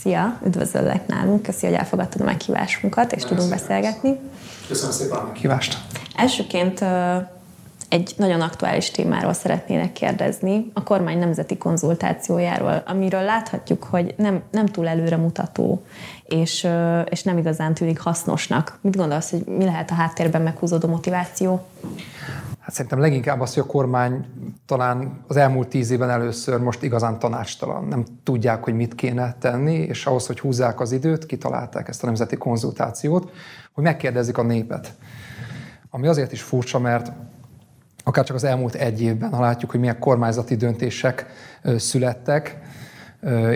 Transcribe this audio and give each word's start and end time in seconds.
Szia, 0.00 0.38
üdvözöllek 0.46 1.06
nálunk, 1.06 1.42
köszi, 1.42 1.66
hogy 1.66 1.74
elfogadtad 1.74 2.20
a 2.20 2.24
meghívásunkat, 2.24 3.12
és 3.12 3.22
Nagyon 3.22 3.36
tudunk 3.38 3.58
szépen. 3.58 3.80
beszélgetni. 3.80 4.18
Köszönöm 4.68 4.92
szépen 4.92 5.18
a 5.18 5.24
meghívást. 5.24 5.78
Elsőként 6.16 6.84
egy 7.88 8.14
nagyon 8.16 8.40
aktuális 8.40 8.90
témáról 8.90 9.32
szeretnének 9.32 9.92
kérdezni, 9.92 10.70
a 10.74 10.82
kormány 10.82 11.18
nemzeti 11.18 11.58
konzultációjáról, 11.58 12.82
amiről 12.86 13.22
láthatjuk, 13.22 13.84
hogy 13.84 14.14
nem, 14.16 14.42
nem 14.50 14.66
túl 14.66 14.88
előremutató, 14.88 15.84
és, 16.24 16.66
és 17.04 17.22
nem 17.22 17.38
igazán 17.38 17.74
tűnik 17.74 18.00
hasznosnak. 18.00 18.78
Mit 18.80 18.96
gondolsz, 18.96 19.30
hogy 19.30 19.44
mi 19.44 19.64
lehet 19.64 19.90
a 19.90 19.94
háttérben 19.94 20.42
meghúzódó 20.42 20.88
motiváció? 20.88 21.66
Hát 22.70 22.78
szerintem 22.78 23.00
leginkább 23.00 23.40
az, 23.40 23.54
hogy 23.54 23.62
a 23.62 23.66
kormány 23.66 24.26
talán 24.66 25.24
az 25.26 25.36
elmúlt 25.36 25.68
tíz 25.68 25.90
évben 25.90 26.10
először 26.10 26.60
most 26.60 26.82
igazán 26.82 27.18
tanácstalan. 27.18 27.84
Nem 27.84 28.04
tudják, 28.22 28.64
hogy 28.64 28.74
mit 28.74 28.94
kéne 28.94 29.36
tenni, 29.38 29.74
és 29.74 30.06
ahhoz, 30.06 30.26
hogy 30.26 30.40
húzzák 30.40 30.80
az 30.80 30.92
időt, 30.92 31.26
kitalálták 31.26 31.88
ezt 31.88 32.02
a 32.02 32.06
nemzeti 32.06 32.36
konzultációt, 32.36 33.32
hogy 33.72 33.84
megkérdezik 33.84 34.38
a 34.38 34.42
népet. 34.42 34.94
Ami 35.90 36.06
azért 36.06 36.32
is 36.32 36.42
furcsa, 36.42 36.78
mert 36.78 37.12
akár 38.04 38.24
csak 38.24 38.36
az 38.36 38.44
elmúlt 38.44 38.74
egy 38.74 39.02
évben, 39.02 39.30
ha 39.30 39.40
látjuk, 39.40 39.70
hogy 39.70 39.80
milyen 39.80 39.98
kormányzati 39.98 40.56
döntések 40.56 41.26
születtek, 41.76 42.58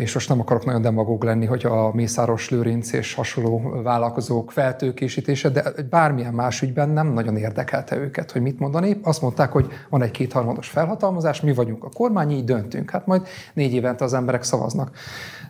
és 0.01 0.15
most 0.15 0.29
nem 0.29 0.41
akarok 0.41 0.65
nagyon 0.65 0.83
demagóg 0.83 1.25
lenni, 1.25 1.47
hogy 1.47 1.65
a 1.65 1.91
Mészáros 1.95 2.51
Lőrinc 2.51 2.93
és 2.93 3.15
hasonló 3.15 3.81
vállalkozók 3.83 4.53
feltőkésítése, 4.53 5.49
de 5.49 5.73
bármilyen 5.91 6.35
más 6.35 6.63
ügyben 6.63 6.89
nem 6.89 7.13
nagyon 7.13 7.37
érdekelte 7.37 7.97
őket, 7.97 8.31
hogy 8.31 8.43
mit 8.43 8.59
mondani. 8.59 9.01
Azt 9.03 9.23
mondták, 9.23 9.53
hogy 9.53 9.67
van 9.89 10.03
egy 10.03 10.11
kétharmados 10.11 10.69
felhatalmazás, 10.69 11.41
mi 11.41 11.55
vagyunk 11.55 11.85
a 11.85 11.89
kormány, 11.89 12.31
így 12.31 12.45
döntünk. 12.45 12.91
Hát 12.91 13.07
majd 13.07 13.27
négy 13.55 13.75
évente 13.75 14.05
az 14.05 14.15
emberek 14.15 14.43
szavaznak. 14.43 14.91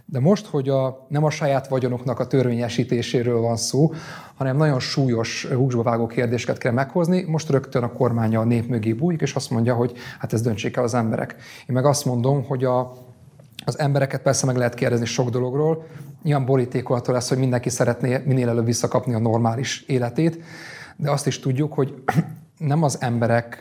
De 0.06 0.20
most, 0.20 0.46
hogy 0.46 0.69
a, 0.69 1.06
nem 1.08 1.24
a 1.24 1.30
saját 1.30 1.69
vagyonoknak 1.69 2.19
a 2.19 2.27
törvényesítéséről 2.27 3.41
van 3.41 3.56
szó, 3.56 3.92
hanem 4.34 4.56
nagyon 4.56 4.80
súlyos 4.80 5.46
húsba 5.46 5.83
vágó 5.83 6.06
kérdéseket 6.06 6.58
kell 6.58 6.72
meghozni, 6.72 7.24
most 7.27 7.50
rögtön 7.50 7.83
a 7.83 7.92
kormánya 7.92 8.41
a 8.41 8.44
nép 8.44 8.69
mögé 8.69 8.92
bújik, 8.92 9.20
és 9.20 9.34
azt 9.34 9.50
mondja, 9.50 9.74
hogy 9.74 9.92
hát 10.19 10.33
ez 10.33 10.41
döntsék 10.41 10.77
el 10.77 10.84
az 10.84 10.94
emberek. 10.94 11.34
Én 11.67 11.74
meg 11.74 11.84
azt 11.84 12.05
mondom, 12.05 12.44
hogy 12.44 12.64
a, 12.64 12.92
az 13.65 13.79
embereket 13.79 14.23
persze 14.23 14.47
meg 14.47 14.57
lehet 14.57 14.75
kérdezni 14.75 15.07
sok 15.07 15.31
dologról, 15.31 15.87
nyilván 16.23 16.47
borítékolható 16.47 17.12
lesz, 17.12 17.29
hogy 17.29 17.39
mindenki 17.39 17.69
szeretné 17.69 18.23
minél 18.25 18.48
előbb 18.48 18.65
visszakapni 18.65 19.15
a 19.15 19.19
normális 19.19 19.83
életét, 19.87 20.43
de 20.97 21.11
azt 21.11 21.27
is 21.27 21.39
tudjuk, 21.41 21.73
hogy 21.73 21.95
nem 22.59 22.83
az 22.83 22.97
emberek, 23.01 23.59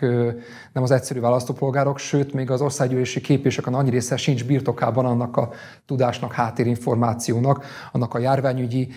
nem 0.74 0.84
az 0.84 0.92
egyszerű 0.92 1.20
választópolgárok, 1.20 1.98
sőt, 1.98 2.34
még 2.34 2.52
az 2.52 2.62
országgyűlési 2.62 3.22
képések 3.22 3.68
a 3.68 3.70
nagy 3.70 3.90
része 3.90 4.18
sincs 4.18 4.46
birtokában 4.46 5.06
annak 5.06 5.38
a 5.38 5.50
tudásnak, 5.86 6.34
háttérinformációnak, 6.34 7.66
annak 7.92 8.14
a 8.14 8.20
járványügyi 8.20 8.90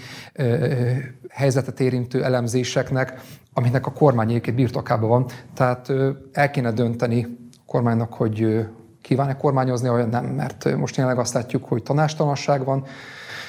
helyzetet 1.29 1.81
érintő 1.81 2.25
elemzéseknek, 2.25 3.21
aminek 3.53 3.87
a 3.87 3.93
kormány 3.93 4.29
egyébként 4.29 4.57
birtokában 4.57 5.09
van. 5.09 5.27
Tehát 5.55 5.93
el 6.33 6.51
kéne 6.51 6.73
dönteni 6.73 7.37
a 7.53 7.62
kormánynak, 7.67 8.12
hogy 8.12 8.67
kíván-e 9.07 9.37
kormányozni, 9.37 9.89
vagy 9.89 10.09
nem, 10.09 10.25
mert 10.25 10.77
most 10.77 10.97
jelenleg 10.97 11.21
azt 11.21 11.35
látjuk, 11.35 11.65
hogy 11.65 11.83
tanástalanság 11.83 12.65
van, 12.65 12.85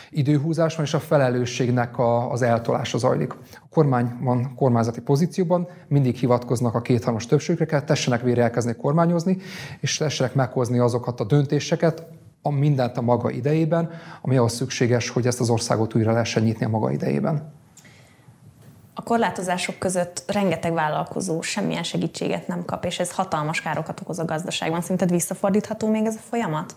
időhúzás 0.09 0.75
van, 0.75 0.85
és 0.85 0.93
a 0.93 0.99
felelősségnek 0.99 1.97
a, 1.97 2.31
az 2.31 2.41
eltolása 2.41 2.97
zajlik. 2.97 3.33
A 3.53 3.67
kormány 3.69 4.17
van 4.21 4.55
kormányzati 4.55 5.01
pozícióban, 5.01 5.67
mindig 5.87 6.15
hivatkoznak 6.15 6.75
a 6.75 6.81
kétharmas 6.81 7.25
többségre, 7.25 7.65
kell 7.65 7.81
tessenek 7.81 8.21
végre 8.21 8.43
elkezdeni 8.43 8.77
kormányozni, 8.77 9.37
és 9.79 9.97
tessenek 9.97 10.33
meghozni 10.33 10.79
azokat 10.79 11.19
a 11.19 11.23
döntéseket, 11.23 12.07
a 12.41 12.49
mindent 12.49 12.97
a 12.97 13.01
maga 13.01 13.29
idejében, 13.29 13.89
ami 14.21 14.37
ahhoz 14.37 14.53
szükséges, 14.53 15.09
hogy 15.09 15.27
ezt 15.27 15.39
az 15.39 15.49
országot 15.49 15.95
újra 15.95 16.11
lehessen 16.11 16.43
nyitni 16.43 16.65
a 16.65 16.69
maga 16.69 16.91
idejében. 16.91 17.53
Korlátozások 19.07 19.77
között 19.77 20.23
rengeteg 20.27 20.73
vállalkozó 20.73 21.41
semmilyen 21.41 21.83
segítséget 21.83 22.47
nem 22.47 22.65
kap, 22.65 22.85
és 22.85 22.99
ez 22.99 23.11
hatalmas 23.11 23.61
károkat 23.61 23.99
okoz 24.01 24.19
a 24.19 24.25
gazdaságban. 24.25 24.81
Szerinted 24.81 25.09
visszafordítható 25.09 25.87
még 25.87 26.05
ez 26.05 26.15
a 26.15 26.19
folyamat? 26.29 26.75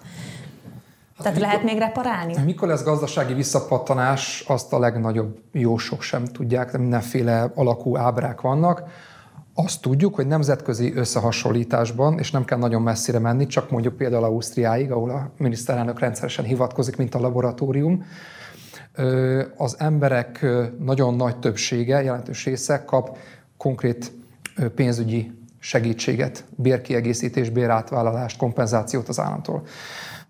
Tehát 1.18 1.34
mikor, 1.34 1.48
lehet 1.48 1.64
még 1.64 1.78
reparálni? 1.78 2.34
Mikor 2.44 2.68
lesz 2.68 2.82
gazdasági 2.82 3.34
visszapattanás, 3.34 4.44
azt 4.46 4.72
a 4.72 4.78
legnagyobb 4.78 5.38
jósok 5.52 6.02
sem 6.02 6.24
tudják, 6.24 6.70
de 6.70 6.78
mindenféle 6.78 7.50
alakú 7.54 7.96
ábrák 7.96 8.40
vannak. 8.40 8.82
Azt 9.54 9.80
tudjuk, 9.80 10.14
hogy 10.14 10.26
nemzetközi 10.26 10.94
összehasonlításban, 10.94 12.18
és 12.18 12.30
nem 12.30 12.44
kell 12.44 12.58
nagyon 12.58 12.82
messzire 12.82 13.18
menni, 13.18 13.46
csak 13.46 13.70
mondjuk 13.70 13.96
például 13.96 14.24
Ausztriáig, 14.24 14.90
ahol 14.90 15.10
a 15.10 15.30
miniszterelnök 15.36 15.98
rendszeresen 15.98 16.44
hivatkozik, 16.44 16.96
mint 16.96 17.14
a 17.14 17.20
laboratórium, 17.20 18.04
az 19.56 19.76
emberek 19.78 20.46
nagyon 20.78 21.14
nagy 21.14 21.38
többsége, 21.38 22.02
jelentős 22.02 22.44
része 22.44 22.84
kap 22.84 23.16
konkrét 23.56 24.12
pénzügyi 24.74 25.32
segítséget, 25.58 26.44
bérkiegészítés, 26.56 27.48
bérátvállalást, 27.48 28.38
kompenzációt 28.38 29.08
az 29.08 29.20
államtól. 29.20 29.62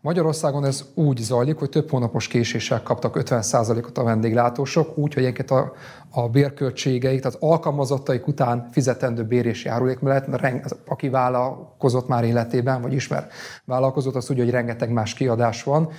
Magyarországon 0.03 0.65
ez 0.65 0.85
úgy 0.95 1.19
zajlik, 1.19 1.57
hogy 1.57 1.69
több 1.69 1.91
hónapos 1.91 2.29
késéssel 2.29 2.83
kaptak 2.83 3.17
50%-ot 3.21 3.99
a 3.99 4.03
vendéglátósok, 4.03 4.99
úgy, 4.99 5.15
hogy 5.15 5.23
egyébként 5.23 5.51
a, 5.51 5.73
a 6.11 6.29
bérköltségeik, 6.29 7.21
tehát 7.21 7.39
alkalmazottaik 7.41 8.27
után 8.27 8.69
fizetendő 8.73 9.25
bér 9.25 9.47
és 9.47 9.65
járulék 9.65 9.99
mellett, 9.99 10.77
aki 10.87 11.09
vállalkozott 11.09 12.09
már 12.09 12.25
életében, 12.25 12.83
vagy 12.83 12.93
ismer 12.93 13.29
vállalkozott, 13.65 14.15
az 14.15 14.31
úgy, 14.31 14.39
hogy 14.39 14.51
rengeteg 14.51 14.91
más 14.91 15.15
kiadás 15.15 15.63
van. 15.63 15.91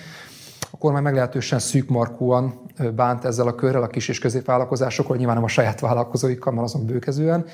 A 0.71 0.77
kormány 0.77 1.03
meglehetősen 1.03 1.59
szűkmarkúan 1.59 2.53
bánt 2.95 3.25
ezzel 3.25 3.47
a 3.47 3.55
körrel 3.55 3.83
a 3.83 3.87
kis 3.87 4.07
és 4.07 4.19
középvállalkozásokkal, 4.19 5.15
nyilván 5.17 5.35
nem 5.35 5.43
a 5.43 5.47
saját 5.47 5.79
vállalkozóikkal, 5.79 6.53
mert 6.53 6.65
azon 6.65 6.85
bőkezően. 6.85 7.45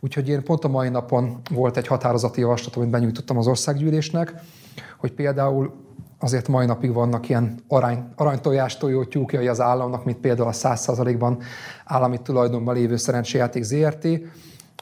Úgyhogy 0.00 0.28
én 0.28 0.42
pont 0.44 0.64
a 0.64 0.68
mai 0.68 0.88
napon 0.88 1.40
volt 1.50 1.76
egy 1.76 1.86
határozati 1.86 2.40
javaslat, 2.40 2.76
amit 2.76 2.90
benyújtottam 2.90 3.38
az 3.38 3.46
országgyűlésnek, 3.46 4.34
hogy 4.98 5.12
például 5.12 5.72
azért 6.18 6.48
mai 6.48 6.66
napig 6.66 6.92
vannak 6.92 7.28
ilyen 7.28 7.58
arany, 7.68 8.04
aranytojás 8.16 8.76
tojó 8.76 9.04
tyúkjai 9.04 9.48
az 9.48 9.60
államnak, 9.60 10.04
mint 10.04 10.18
például 10.18 10.48
a 10.48 10.52
100%-ban 10.52 11.38
állami 11.84 12.18
tulajdonban 12.22 12.74
lévő 12.74 12.96
szerencséjáték 12.96 13.62
ZRT, 13.62 14.08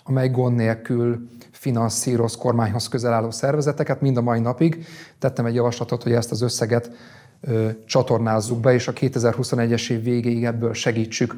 amely 0.05 0.31
gond 0.31 0.56
nélkül 0.56 1.28
finanszíroz 1.50 2.37
kormányhoz 2.37 2.89
közel 2.89 3.12
álló 3.12 3.31
szervezeteket. 3.31 4.00
Mind 4.00 4.17
a 4.17 4.23
mai 4.23 4.41
napig 4.41 4.87
tettem 5.19 5.47
egy 5.47 5.55
javaslatot, 5.55 6.03
hogy 6.03 6.12
ezt 6.12 6.31
az 6.31 6.43
összeget 6.43 6.91
csatornázzuk 7.87 8.60
be, 8.60 8.72
és 8.72 8.88
a 8.88 8.93
2021-es 8.93 9.91
év 9.91 10.03
végéig 10.03 10.44
ebből 10.44 10.72
segítsük 10.72 11.34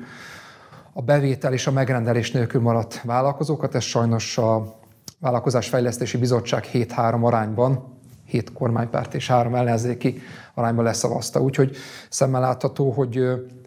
a 0.93 1.03
bevétel 1.03 1.53
és 1.53 1.67
a 1.67 1.71
megrendelés 1.71 2.31
nélkül 2.31 2.61
maradt 2.61 3.01
vállalkozókat. 3.05 3.75
Ez 3.75 3.83
sajnos 3.83 4.39
a 4.39 4.75
Vállalkozásfejlesztési 5.21 6.19
Bizottság 6.19 6.69
7-3 6.73 7.23
arányban 7.23 7.85
hét 8.25 8.53
kormánypárt 8.53 9.15
és 9.15 9.27
három 9.27 9.55
ellenzéki 9.55 10.21
arányban 10.55 10.85
leszavazta. 10.85 11.41
Úgyhogy 11.41 11.77
szemmel 12.11 12.41
látható, 12.41 12.91
hogy 12.91 13.21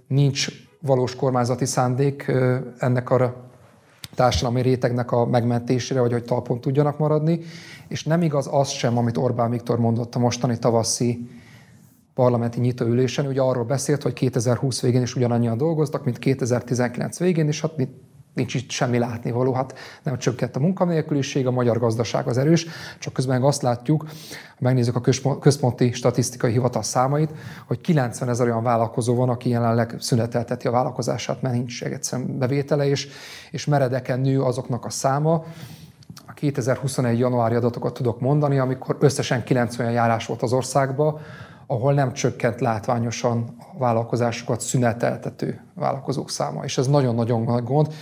nincs 0.08 0.48
valós 0.82 1.16
kormányzati 1.16 1.66
szándék 1.66 2.32
ennek 2.78 3.10
a 3.10 3.36
társadalmi 4.16 4.62
rétegnek 4.62 5.12
a 5.12 5.26
megmentésére, 5.26 6.00
vagy 6.00 6.12
hogy 6.12 6.24
talpon 6.24 6.62
tudjanak 6.62 6.98
maradni, 6.98 7.40
és 7.88 8.04
nem 8.04 8.22
igaz 8.22 8.50
az 8.52 8.70
sem, 8.70 8.98
amit 8.98 9.18
Orbán 9.18 9.50
Viktor 9.50 9.80
mondott 9.80 10.16
a 10.16 10.20
mostani 10.20 10.60
tavaszi 10.60 11.30
parlamenti 12.20 12.60
nyitóülésen, 12.60 13.28
ugye 13.28 13.42
arról 13.42 13.64
beszélt, 13.64 14.04
hogy 14.04 14.14
2020 14.14 14.82
végén 14.82 15.02
is 15.02 15.16
ugyanannyian 15.16 15.58
dolgoztak, 15.58 16.04
mint 16.04 16.20
2019 16.20 17.20
végén, 17.20 17.48
és 17.48 17.62
hát 17.62 17.72
nincs 18.34 18.54
itt 18.54 18.70
semmi 18.70 18.98
látnivaló. 18.98 19.54
Hát 19.54 19.74
nem 20.04 20.18
csökkent 20.18 20.56
a 20.56 20.60
munkanélküliség, 20.60 21.48
a 21.48 21.52
magyar 21.52 21.80
gazdaság 21.80 22.28
az 22.28 22.38
erős, 22.38 22.68
csak 23.00 23.14
közben 23.14 23.44
azt 23.44 23.62
látjuk, 23.62 24.06
ha 24.30 24.60
megnézzük 24.60 24.96
a 24.96 25.38
központi 25.40 25.92
statisztikai 25.92 26.52
hivatal 26.52 26.84
számait, 26.84 27.32
hogy 27.68 27.82
90 27.82 28.30
ezer 28.30 28.48
olyan 28.48 28.64
vállalkozó 28.64 29.16
van, 29.16 29.30
aki 29.30 29.50
jelenleg 29.50 29.96
szünetelteti 30.00 30.68
a 30.68 30.72
vállalkozását, 30.72 31.42
mert 31.42 31.56
nincs 31.56 31.84
egyszerűen 31.84 32.38
bevétele, 32.38 32.88
és, 32.88 33.08
és 33.52 33.66
meredeken 33.66 34.20
nő 34.20 34.42
azoknak 34.42 34.86
a 34.86 34.90
száma, 34.90 35.44
a 36.28 36.34
2021. 36.34 37.20
januári 37.20 37.56
adatokat 37.56 37.94
tudok 37.94 38.20
mondani, 38.20 38.58
amikor 38.60 38.98
összesen 39.00 39.44
90 39.44 39.92
járás 39.92 40.26
volt 40.26 40.42
az 40.42 40.54
országban, 40.54 41.20
ahol 41.72 41.94
nem 41.94 42.14
csökkent 42.14 42.60
látványosan 42.60 43.56
a 43.58 43.78
vállalkozásokat 43.78 44.62
szüneteltető 44.62 45.62
vállalkozók 45.74 46.30
száma. 46.30 46.64
És 46.64 46.78
ez 46.78 46.88
nagyon-nagyon 46.88 47.44
nagy 47.44 47.64
gond. 47.64 47.94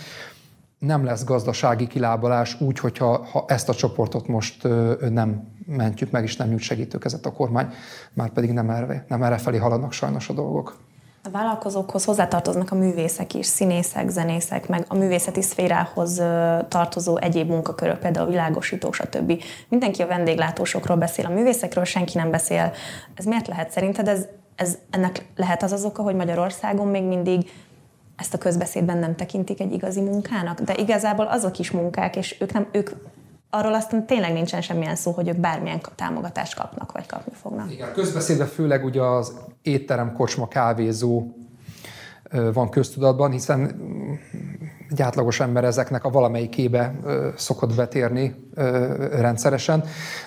Nem 0.78 1.04
lesz 1.04 1.24
gazdasági 1.24 1.86
kilábalás 1.86 2.60
úgy, 2.60 2.78
hogyha 2.78 3.24
ha 3.24 3.44
ezt 3.48 3.68
a 3.68 3.74
csoportot 3.74 4.26
most 4.26 4.68
nem 5.10 5.48
mentjük 5.66 6.10
meg, 6.10 6.22
és 6.22 6.36
nem 6.36 6.48
nyújt 6.48 6.60
segítőkezet 6.60 7.26
a 7.26 7.32
kormány, 7.32 7.72
már 8.12 8.30
pedig 8.30 8.52
nem 8.52 8.70
erre, 8.70 9.04
nem 9.08 9.22
erre 9.22 9.38
felé 9.38 9.56
haladnak 9.56 9.92
sajnos 9.92 10.28
a 10.28 10.32
dolgok. 10.32 10.76
A 11.22 11.30
vállalkozókhoz 11.30 12.04
hozzátartoznak 12.04 12.70
a 12.70 12.74
művészek 12.74 13.34
is, 13.34 13.46
színészek, 13.46 14.08
zenészek, 14.08 14.68
meg 14.68 14.84
a 14.88 14.94
művészeti 14.94 15.42
szférához 15.42 16.22
tartozó 16.68 17.16
egyéb 17.16 17.48
munkakörök, 17.48 17.98
például 17.98 18.26
a 18.26 18.30
világosítók, 18.30 18.94
stb. 18.94 19.42
Mindenki 19.68 20.02
a 20.02 20.06
vendéglátósokról 20.06 20.96
beszél, 20.96 21.26
a 21.26 21.30
művészekről 21.30 21.84
senki 21.84 22.18
nem 22.18 22.30
beszél. 22.30 22.72
Ez 23.14 23.24
miért 23.24 23.46
lehet 23.46 23.70
szerinted? 23.70 24.08
Ez 24.08 24.26
ez, 24.58 24.78
ennek 24.90 25.26
lehet 25.36 25.62
az 25.62 25.72
az 25.72 25.84
oka, 25.84 26.02
hogy 26.02 26.14
Magyarországon 26.14 26.86
még 26.86 27.02
mindig 27.02 27.50
ezt 28.16 28.34
a 28.34 28.38
közbeszédben 28.38 28.98
nem 28.98 29.16
tekintik 29.16 29.60
egy 29.60 29.72
igazi 29.72 30.00
munkának, 30.00 30.60
de 30.60 30.74
igazából 30.76 31.26
azok 31.26 31.58
is 31.58 31.70
munkák, 31.70 32.16
és 32.16 32.36
ők 32.40 32.52
nem, 32.52 32.68
ők 32.72 32.90
arról 33.50 33.74
aztán 33.74 34.06
tényleg 34.06 34.32
nincsen 34.32 34.60
semmilyen 34.60 34.96
szó, 34.96 35.10
hogy 35.10 35.28
ők 35.28 35.36
bármilyen 35.36 35.80
támogatást 35.94 36.54
kapnak, 36.54 36.92
vagy 36.92 37.06
kapni 37.06 37.32
fognak. 37.42 37.72
Igen, 37.72 37.92
közbeszédben 37.92 38.46
főleg 38.46 38.84
ugye 38.84 39.02
az 39.02 39.32
étterem, 39.62 40.12
kocsma, 40.12 40.48
kávézó 40.48 41.32
van 42.52 42.68
köztudatban, 42.68 43.30
hiszen 43.30 43.80
egy 44.90 45.02
átlagos 45.02 45.40
ember 45.40 45.64
ezeknek 45.64 46.04
a 46.04 46.10
valamelyikébe 46.10 46.94
szokott 47.36 47.74
betérni 47.74 48.34
rendszeresen, 49.10 49.84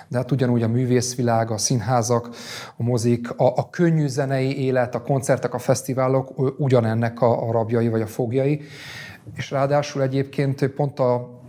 de 0.07 0.17
hát 0.17 0.31
ugyanúgy 0.31 0.63
a 0.63 0.67
művészvilág, 0.67 1.51
a 1.51 1.57
színházak, 1.57 2.29
a 2.77 2.83
mozik, 2.83 3.39
a, 3.39 3.45
a 3.55 3.69
könnyű 3.69 4.07
zenei 4.07 4.65
élet, 4.65 4.95
a 4.95 5.01
koncertek, 5.01 5.53
a 5.53 5.57
fesztiválok 5.57 6.59
ugyanennek 6.59 7.21
a, 7.21 7.47
a 7.47 7.51
rabjai 7.51 7.89
vagy 7.89 8.01
a 8.01 8.07
fogjai, 8.07 8.61
és 9.35 9.51
ráadásul 9.51 10.01
egyébként 10.01 10.67
pont 10.67 10.99
a 10.99 11.40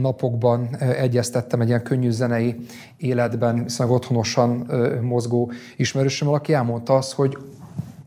napokban 0.00 0.76
egyeztettem 0.78 1.60
egy 1.60 1.68
ilyen 1.68 1.82
könnyű 1.82 2.10
zenei 2.10 2.56
életben, 2.96 3.62
viszonylag 3.62 3.96
otthonosan 3.96 4.70
mozgó 5.02 5.52
ismerősöm, 5.76 6.28
aki 6.28 6.52
elmondta 6.52 6.96
azt, 6.96 7.12
hogy 7.12 7.38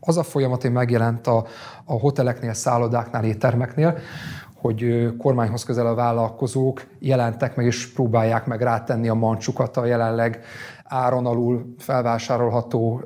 az 0.00 0.16
a 0.16 0.22
folyamat, 0.22 0.62
hogy 0.62 0.72
megjelent 0.72 1.26
a, 1.26 1.46
a 1.84 1.92
hoteleknél, 1.92 2.54
szállodáknál, 2.54 3.24
éttermeknél, 3.24 3.98
hogy 4.54 5.08
kormányhoz 5.18 5.64
közel 5.64 5.86
a 5.86 5.94
vállalkozók 5.94 6.86
jelentek 6.98 7.56
meg 7.56 7.66
és 7.66 7.92
próbálják 7.92 8.46
meg 8.46 8.60
rátenni 8.60 9.08
a 9.08 9.14
mancsukat 9.14 9.76
a 9.76 9.84
jelenleg 9.84 10.40
áron 10.84 11.26
alul 11.26 11.74
felvásárolható 11.78 13.02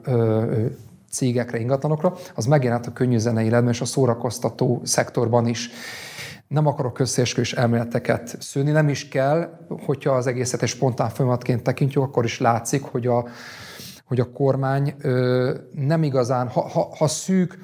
cégekre, 1.10 1.58
ingatlanokra, 1.58 2.14
az 2.34 2.46
megjelent 2.46 2.86
a 2.86 2.92
könnyű 2.92 3.18
zenei 3.18 3.44
életben 3.44 3.72
és 3.72 3.80
a 3.80 3.84
szórakoztató 3.84 4.80
szektorban 4.84 5.46
is. 5.46 5.70
Nem 6.48 6.66
akarok 6.66 6.98
összeesküvés 6.98 7.52
elméleteket 7.52 8.36
szőni, 8.42 8.70
nem 8.70 8.88
is 8.88 9.08
kell, 9.08 9.66
hogyha 9.84 10.10
az 10.10 10.26
egészet 10.26 10.62
egy 10.62 10.68
spontán 10.68 11.08
folyamatként 11.08 11.62
tekintjük, 11.62 12.02
akkor 12.02 12.24
is 12.24 12.40
látszik, 12.40 12.82
hogy 12.82 13.06
a, 13.06 13.26
hogy 14.04 14.20
a 14.20 14.32
kormány 14.32 14.94
ö, 14.98 15.54
nem 15.72 16.02
igazán, 16.02 16.48
ha, 16.48 16.68
ha, 16.68 16.94
ha 16.96 17.08
szűk 17.08 17.58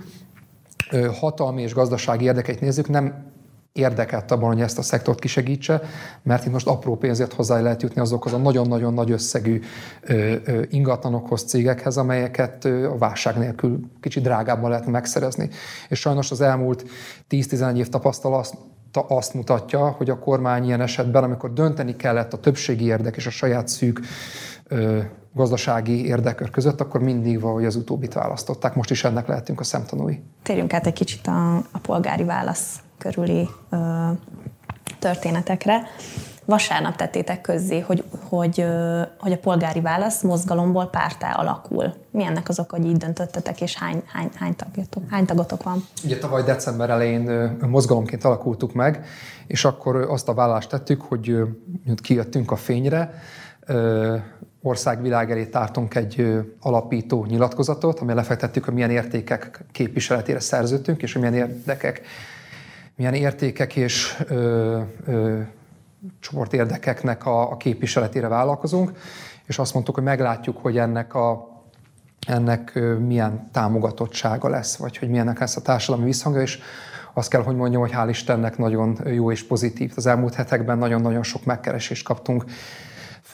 ö, 0.91 1.11
hatalmi 1.13 1.63
és 1.63 1.75
gazdasági 1.75 2.25
érdekeit 2.25 2.61
nézzük, 2.61 2.89
nem 2.89 3.33
érdekelt 3.75 4.31
abban, 4.31 4.49
hogy 4.49 4.61
ezt 4.61 4.79
a 4.79 4.83
szektort 4.83 5.19
kisegítse, 5.19 5.83
mert 6.23 6.45
itt 6.45 6.53
most 6.53 6.67
apró 6.67 6.97
pénzért 6.97 7.33
hozzá 7.33 7.61
lehet 7.61 7.83
jutni 7.83 8.01
azokhoz 8.01 8.33
a 8.33 8.37
nagyon-nagyon 8.37 8.95
nagy 8.95 9.11
összegű 9.11 9.61
ingatlanokhoz, 10.69 11.43
cégekhez, 11.43 11.97
amelyeket 11.97 12.65
a 12.65 12.97
válság 12.99 13.39
nélkül 13.39 13.81
kicsit 14.01 14.23
drágábban 14.23 14.71
lehet 14.71 14.87
megszerezni. 14.87 15.49
És 15.89 15.99
sajnos 15.99 16.31
az 16.31 16.41
elmúlt 16.41 16.85
10-11 17.31 17.77
év 17.77 17.89
tapasztalat 17.89 18.57
azt 18.97 19.35
mutatja, 19.35 19.91
hogy 19.91 20.11
a 20.11 20.19
kormány 20.19 20.65
ilyen 20.65 20.81
esetben, 20.81 21.25
amikor 21.25 21.53
dönteni 21.53 21.97
kellett 21.97 22.33
a 22.33 22.41
többségi 22.41 22.85
érdek 22.85 23.17
és 23.17 23.27
a 23.27 23.31
saját 23.31 23.69
szűk 23.69 24.01
ö, 24.65 25.01
gazdasági 25.33 26.07
érdekör 26.07 26.51
között, 26.51 26.81
akkor 26.81 27.01
mindig 27.03 27.41
valahogy 27.41 27.65
az 27.65 27.77
utóbbit 27.77 28.13
választották. 28.13 28.75
Most 28.75 28.91
is 28.91 29.05
ennek 29.05 29.27
lehetünk 29.27 29.61
a 29.61 29.65
szemtanúi. 29.65 30.23
Térjünk 30.43 30.73
át 30.73 30.87
egy 30.87 30.93
kicsit 30.93 31.27
a, 31.27 31.57
a 31.57 31.79
polgári 31.83 32.25
válasz 32.25 32.81
körüli 32.99 33.49
ö, 33.71 33.77
történetekre. 34.99 35.83
Vasárnap 36.45 36.97
tettétek 36.97 37.41
közzé, 37.41 37.81
hogy, 37.81 38.05
hogy, 38.29 38.67
hogy 39.19 39.33
a 39.33 39.39
polgári 39.39 39.81
válasz 39.81 40.23
mozgalomból 40.23 40.87
pártá 40.87 41.33
alakul. 41.33 41.95
Mi 42.11 42.25
ennek 42.25 42.49
az 42.49 42.59
oka, 42.59 42.77
hogy 42.77 42.87
így 42.87 42.97
döntöttetek, 42.97 43.61
és 43.61 43.77
hány, 43.77 44.03
hány, 44.07 44.31
hány, 44.35 44.57
tagjatok, 44.57 45.03
hány 45.11 45.25
tagotok 45.25 45.63
van? 45.63 45.85
Ugye 46.05 46.19
tavaly 46.19 46.43
december 46.43 46.91
elején 46.91 47.57
mozgalomként 47.69 48.25
alakultuk 48.25 48.73
meg, 48.73 49.05
és 49.47 49.65
akkor 49.65 49.97
azt 49.97 50.29
a 50.29 50.35
vállást 50.35 50.69
tettük, 50.69 51.03
hogy 51.03 51.37
kijöttünk 52.03 52.51
a 52.51 52.57
fényre, 52.57 53.15
országvilág 54.63 55.31
elé 55.31 55.45
tártunk 55.45 55.95
egy 55.95 56.41
alapító 56.61 57.25
nyilatkozatot, 57.25 57.99
amivel 57.99 58.17
lefektettük, 58.17 58.65
hogy 58.65 58.75
milyen 58.75 58.91
értékek 58.91 59.65
képviseletére 59.73 60.41
szerződtünk, 60.41 61.03
és 61.03 61.13
hogy 61.13 61.23
milyen 61.23 61.49
érdekek, 61.49 62.01
milyen 62.97 63.15
értékek 63.15 63.77
és 63.77 64.23
ö, 64.29 64.81
ö, 65.07 65.41
csoportérdekeknek 66.21 67.27
a, 67.27 67.51
a 67.51 67.57
képviseletére 67.57 68.29
vállalkozunk, 68.29 68.93
és 69.45 69.59
azt 69.59 69.75
mondtuk, 69.75 69.95
hogy 69.95 70.05
meglátjuk, 70.05 70.57
hogy 70.57 70.79
ennek 70.79 71.15
a 71.15 71.53
ennek 72.27 72.81
milyen 73.07 73.49
támogatottsága 73.53 74.49
lesz, 74.49 74.77
vagy 74.77 74.99
hogy 74.99 75.09
milyennek 75.09 75.39
lesz 75.39 75.57
a 75.57 75.63
társadalmi 75.63 76.07
visszhangja, 76.07 76.41
és 76.41 76.59
azt 77.13 77.31
kell, 77.31 77.43
hogy 77.43 77.57
mondjam, 77.57 77.81
hogy 77.81 77.93
hál' 77.95 78.07
Istennek 78.09 78.59
nagyon 78.59 78.99
jó 79.07 79.31
és 79.31 79.47
pozitív. 79.47 79.93
Az 79.97 80.07
elmúlt 80.07 80.35
hetekben 80.35 80.79
nagyon-nagyon 80.79 81.23
sok 81.23 81.45
megkeresést 81.45 82.05
kaptunk 82.05 82.45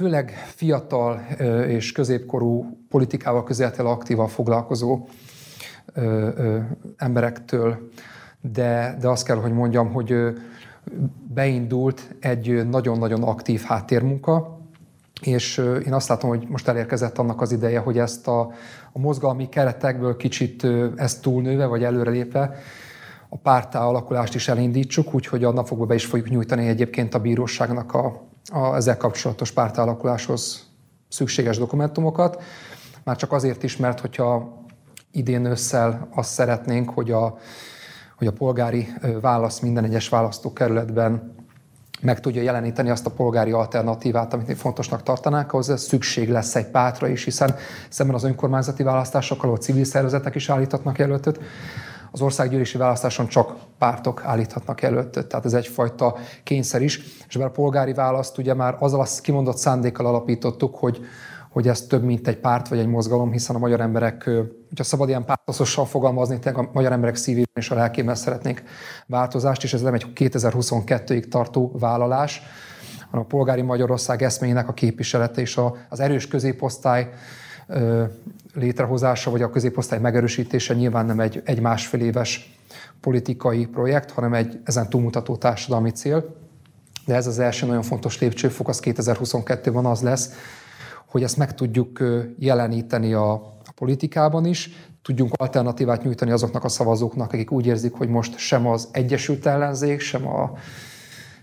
főleg 0.00 0.30
fiatal 0.54 1.20
és 1.66 1.92
középkorú 1.92 2.78
politikával 2.88 3.44
közeltel 3.44 3.86
aktívan 3.86 4.28
foglalkozó 4.28 5.06
emberektől, 6.96 7.90
de, 8.40 8.96
de 9.00 9.08
azt 9.08 9.24
kell, 9.24 9.36
hogy 9.36 9.52
mondjam, 9.52 9.92
hogy 9.92 10.14
beindult 11.34 12.14
egy 12.20 12.68
nagyon-nagyon 12.68 13.22
aktív 13.22 13.62
háttérmunka, 13.62 14.58
és 15.20 15.58
én 15.86 15.92
azt 15.92 16.08
látom, 16.08 16.30
hogy 16.30 16.46
most 16.48 16.68
elérkezett 16.68 17.18
annak 17.18 17.40
az 17.40 17.52
ideje, 17.52 17.78
hogy 17.78 17.98
ezt 17.98 18.28
a, 18.28 18.40
a 18.92 18.98
mozgalmi 18.98 19.48
keretekből 19.48 20.16
kicsit 20.16 20.66
ezt 20.96 21.22
túlnőve, 21.22 21.66
vagy 21.66 21.84
előrelépve 21.84 22.56
a 23.28 23.36
pártá 23.36 23.84
alakulást 23.84 24.34
is 24.34 24.48
elindítsuk, 24.48 25.14
úgyhogy 25.14 25.44
a 25.44 25.52
napokban 25.52 25.86
be 25.86 25.94
is 25.94 26.04
fogjuk 26.04 26.28
nyújtani 26.28 26.66
egyébként 26.66 27.14
a 27.14 27.18
bíróságnak 27.18 27.94
a, 27.94 28.22
a 28.52 28.74
ezzel 28.74 28.96
kapcsolatos 28.96 29.50
pártállakuláshoz 29.50 30.68
szükséges 31.08 31.58
dokumentumokat. 31.58 32.42
Már 33.04 33.16
csak 33.16 33.32
azért 33.32 33.62
is, 33.62 33.76
mert 33.76 34.00
hogyha 34.00 34.58
idén 35.10 35.44
ősszel 35.44 36.08
azt 36.14 36.32
szeretnénk, 36.32 36.90
hogy 36.90 37.10
a, 37.10 37.38
hogy 38.20 38.28
a 38.28 38.32
polgári 38.32 38.88
válasz 39.20 39.58
minden 39.58 39.84
egyes 39.84 40.08
választókerületben 40.08 41.34
meg 42.00 42.20
tudja 42.20 42.42
jeleníteni 42.42 42.90
azt 42.90 43.06
a 43.06 43.10
polgári 43.10 43.52
alternatívát, 43.52 44.32
amit 44.32 44.46
mi 44.46 44.54
fontosnak 44.54 45.02
tartanánk, 45.02 45.52
ahhoz 45.52 45.80
szükség 45.80 46.30
lesz 46.30 46.54
egy 46.54 46.66
pártra 46.66 47.08
is, 47.08 47.24
hiszen 47.24 47.54
szemben 47.88 48.14
az 48.14 48.24
önkormányzati 48.24 48.82
választásokkal, 48.82 49.44
ahol 49.44 49.58
civil 49.58 49.84
szervezetek 49.84 50.34
is 50.34 50.48
állíthatnak 50.48 50.98
jelöltöt, 50.98 51.40
az 52.10 52.20
országgyűlési 52.20 52.78
választáson 52.78 53.26
csak 53.26 53.54
pártok 53.78 54.22
állíthatnak 54.24 54.82
jelöltöt, 54.82 55.26
tehát 55.26 55.44
ez 55.44 55.52
egyfajta 55.52 56.16
kényszer 56.42 56.82
is. 56.82 57.00
És 57.28 57.36
bár 57.36 57.46
a 57.46 57.50
polgári 57.50 57.92
választ 57.92 58.38
ugye 58.38 58.54
már 58.54 58.76
azzal 58.78 59.00
a 59.00 59.06
kimondott 59.22 59.56
szándékkal 59.56 60.06
alapítottuk, 60.06 60.74
hogy 60.74 61.00
hogy 61.50 61.68
ez 61.68 61.80
több, 61.80 62.02
mint 62.02 62.28
egy 62.28 62.38
párt 62.38 62.68
vagy 62.68 62.78
egy 62.78 62.86
mozgalom, 62.86 63.32
hiszen 63.32 63.56
a 63.56 63.58
magyar 63.58 63.80
emberek, 63.80 64.24
hogyha 64.68 64.84
szabad 64.84 65.08
ilyen 65.08 65.24
pártoszosan 65.24 65.86
fogalmazni, 65.86 66.38
a 66.44 66.68
magyar 66.72 66.92
emberek 66.92 67.16
szívében 67.16 67.52
és 67.54 67.70
a 67.70 67.74
lelkében 67.74 68.14
szeretnék 68.14 68.62
változást, 69.06 69.62
és 69.62 69.72
ez 69.72 69.80
nem 69.80 69.94
egy 69.94 70.06
2022-ig 70.14 71.28
tartó 71.28 71.72
vállalás, 71.78 72.42
hanem 73.10 73.24
a 73.24 73.28
polgári 73.28 73.62
Magyarország 73.62 74.22
eszményének 74.22 74.68
a 74.68 74.72
képviselete 74.72 75.40
és 75.40 75.60
az 75.88 76.00
erős 76.00 76.28
középosztály 76.28 77.10
létrehozása, 78.54 79.30
vagy 79.30 79.42
a 79.42 79.50
középosztály 79.50 79.98
megerősítése 79.98 80.74
nyilván 80.74 81.06
nem 81.06 81.20
egy, 81.20 81.42
egy 81.44 81.60
másfél 81.60 82.00
éves 82.00 82.58
politikai 83.00 83.66
projekt, 83.66 84.10
hanem 84.10 84.34
egy 84.34 84.60
ezen 84.64 84.88
túlmutató 84.88 85.36
társadalmi 85.36 85.90
cél. 85.90 86.36
De 87.06 87.14
ez 87.14 87.26
az 87.26 87.38
első 87.38 87.66
nagyon 87.66 87.82
fontos 87.82 88.20
lépcsőfok, 88.20 88.68
az 88.68 88.80
2022-ben 88.84 89.84
az 89.84 90.00
lesz, 90.00 90.32
hogy 91.10 91.22
ezt 91.22 91.36
meg 91.36 91.54
tudjuk 91.54 92.02
jeleníteni 92.38 93.12
a, 93.12 93.32
a 93.32 93.72
politikában 93.74 94.44
is, 94.44 94.70
tudjunk 95.02 95.32
alternatívát 95.36 96.02
nyújtani 96.02 96.30
azoknak 96.30 96.64
a 96.64 96.68
szavazóknak, 96.68 97.32
akik 97.32 97.50
úgy 97.50 97.66
érzik, 97.66 97.92
hogy 97.92 98.08
most 98.08 98.38
sem 98.38 98.66
az 98.66 98.88
Egyesült 98.92 99.46
Ellenzék, 99.46 100.00
sem 100.00 100.26
a 100.26 100.52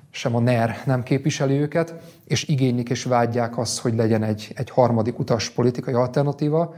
sem 0.09 0.35
a 0.35 0.39
NER 0.39 0.81
nem 0.85 1.03
képviseli 1.03 1.53
őket, 1.53 1.93
és 2.25 2.47
igénylik 2.47 2.89
és 2.89 3.03
vágyják 3.03 3.57
azt, 3.57 3.79
hogy 3.79 3.95
legyen 3.95 4.23
egy, 4.23 4.51
egy 4.55 4.69
harmadik 4.69 5.19
utas 5.19 5.49
politikai 5.49 5.93
alternatíva, 5.93 6.75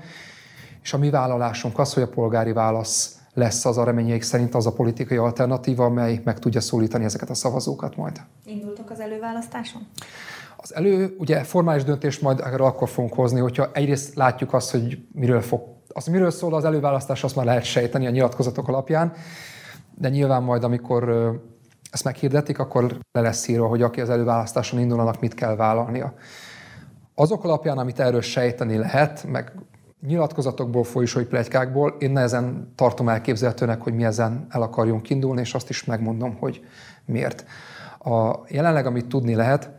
és 0.83 0.93
a 0.93 0.97
mi 0.97 1.09
vállalásunk 1.09 1.79
az, 1.79 1.93
hogy 1.93 2.03
a 2.03 2.07
polgári 2.07 2.51
válasz 2.51 3.19
lesz 3.33 3.65
az 3.65 3.77
a 3.77 3.83
reményeik 3.83 4.21
szerint 4.21 4.55
az 4.55 4.65
a 4.65 4.73
politikai 4.73 5.17
alternatíva, 5.17 5.85
amely 5.85 6.21
meg 6.23 6.39
tudja 6.39 6.61
szólítani 6.61 7.03
ezeket 7.03 7.29
a 7.29 7.33
szavazókat 7.33 7.95
majd. 7.95 8.21
Indultok 8.45 8.89
az 8.89 8.99
előválasztáson? 8.99 9.87
Az 10.69 10.75
elő, 10.75 11.15
ugye 11.17 11.43
formális 11.43 11.83
döntést 11.83 12.21
majd 12.21 12.39
erről 12.39 12.65
akkor 12.65 12.89
fogunk 12.89 13.13
hozni, 13.13 13.39
hogyha 13.39 13.69
egyrészt 13.73 14.15
látjuk 14.15 14.53
azt, 14.53 14.71
hogy 14.71 14.99
miről 15.11 15.41
fog, 15.41 15.61
az 15.87 16.05
miről 16.05 16.31
szól 16.31 16.53
az 16.53 16.65
előválasztás, 16.65 17.23
azt 17.23 17.35
már 17.35 17.45
lehet 17.45 17.63
sejteni 17.63 18.07
a 18.07 18.09
nyilatkozatok 18.09 18.67
alapján, 18.67 19.13
de 19.95 20.09
nyilván 20.09 20.43
majd, 20.43 20.63
amikor 20.63 21.09
ezt 21.91 22.03
meghirdetik, 22.03 22.59
akkor 22.59 22.97
le 23.11 23.21
lesz 23.21 23.47
írva, 23.47 23.67
hogy 23.67 23.81
aki 23.81 24.01
az 24.01 24.09
előválasztáson 24.09 24.79
indul, 24.79 24.99
annak 24.99 25.19
mit 25.19 25.33
kell 25.33 25.55
vállalnia. 25.55 26.13
Azok 27.15 27.43
alapján, 27.43 27.77
amit 27.77 27.99
erről 27.99 28.21
sejteni 28.21 28.77
lehet, 28.77 29.23
meg 29.27 29.51
nyilatkozatokból, 30.07 30.83
folyosói 30.83 31.25
plegykákból 31.25 31.95
én 31.99 32.11
nehezen 32.11 32.73
tartom 32.75 33.09
elképzelhetőnek, 33.09 33.81
hogy 33.81 33.93
mi 33.93 34.03
ezen 34.03 34.47
el 34.49 34.61
akarjunk 34.61 35.09
indulni, 35.09 35.41
és 35.41 35.53
azt 35.53 35.69
is 35.69 35.83
megmondom, 35.83 36.37
hogy 36.39 36.61
miért. 37.05 37.45
A, 37.99 38.35
jelenleg, 38.47 38.85
amit 38.85 39.07
tudni 39.07 39.35
lehet, 39.35 39.77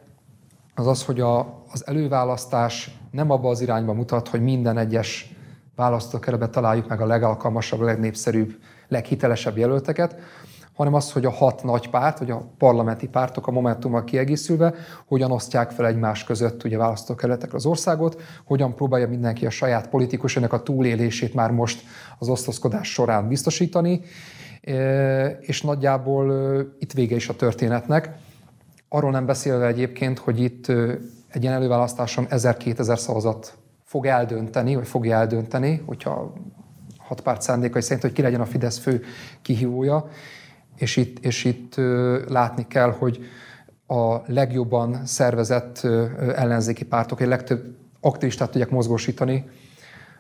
az 0.80 0.87
az, 0.87 1.04
hogy 1.04 1.20
a, 1.20 1.62
az 1.72 1.87
előválasztás 1.87 2.99
nem 3.10 3.30
abba 3.30 3.49
az 3.49 3.60
irányba 3.60 3.92
mutat, 3.92 4.28
hogy 4.28 4.42
minden 4.42 4.78
egyes 4.78 5.34
választókerületben 5.76 6.50
találjuk 6.50 6.88
meg 6.88 7.00
a 7.00 7.06
legalkalmasabb, 7.06 7.80
legnépszerűbb, 7.80 8.54
leghitelesebb 8.88 9.56
jelölteket, 9.56 10.16
hanem 10.75 10.94
az, 10.94 11.12
hogy 11.12 11.25
a 11.25 11.30
hat 11.30 11.62
nagy 11.62 11.90
párt, 11.90 12.18
vagy 12.18 12.30
a 12.30 12.50
parlamenti 12.58 13.08
pártok 13.08 13.46
a 13.46 13.50
Momentummal 13.50 14.04
kiegészülve, 14.04 14.75
hogyan 15.06 15.30
osztják 15.30 15.70
fel 15.70 15.87
egymás 15.87 16.25
között 16.25 16.64
ugye 16.64 16.76
választókerületekre 16.76 17.56
az 17.56 17.66
országot, 17.66 18.20
hogyan 18.44 18.75
próbálja 18.75 19.08
mindenki 19.08 19.46
a 19.46 19.50
saját 19.50 19.88
politikusának 19.88 20.52
a 20.52 20.62
túlélését 20.62 21.34
már 21.34 21.50
most 21.50 21.82
az 22.18 22.28
osztozkodás 22.28 22.92
során 22.92 23.28
biztosítani, 23.28 24.00
és 25.40 25.62
nagyjából 25.62 26.32
itt 26.78 26.92
vége 26.92 27.14
is 27.14 27.28
a 27.28 27.37
történetnek. 27.37 28.18
Arról 28.92 29.11
nem 29.11 29.26
beszélve 29.26 29.66
egyébként, 29.66 30.18
hogy 30.18 30.40
itt 30.40 30.68
egy 31.28 31.42
ilyen 31.42 31.54
előválasztáson 31.54 32.26
1000-2000 32.30 32.97
szavazat 32.97 33.59
fog 33.85 34.06
eldönteni, 34.06 34.75
vagy 34.75 34.87
fogja 34.87 35.16
eldönteni, 35.16 35.82
hogyha 35.87 36.32
hat 36.99 37.20
párt 37.20 37.42
szándékai 37.42 37.82
szerint, 37.82 38.02
hogy 38.02 38.12
ki 38.12 38.23
legyen 38.23 38.40
a 38.40 38.47
Fidesz 38.47 38.78
fő 38.78 39.02
kihívója, 39.42 40.09
és 40.76 40.97
itt, 40.97 41.25
és 41.25 41.44
itt 41.44 41.75
látni 42.28 42.66
kell, 42.66 42.90
hogy 42.90 43.20
a 43.87 44.16
legjobban 44.26 45.06
szervezett 45.06 45.80
ellenzéki 46.35 46.85
pártok, 46.85 47.20
egy 47.20 47.28
legtöbb 47.28 47.76
aktivistát 48.00 48.50
tudják 48.50 48.70
mozgósítani, 48.70 49.49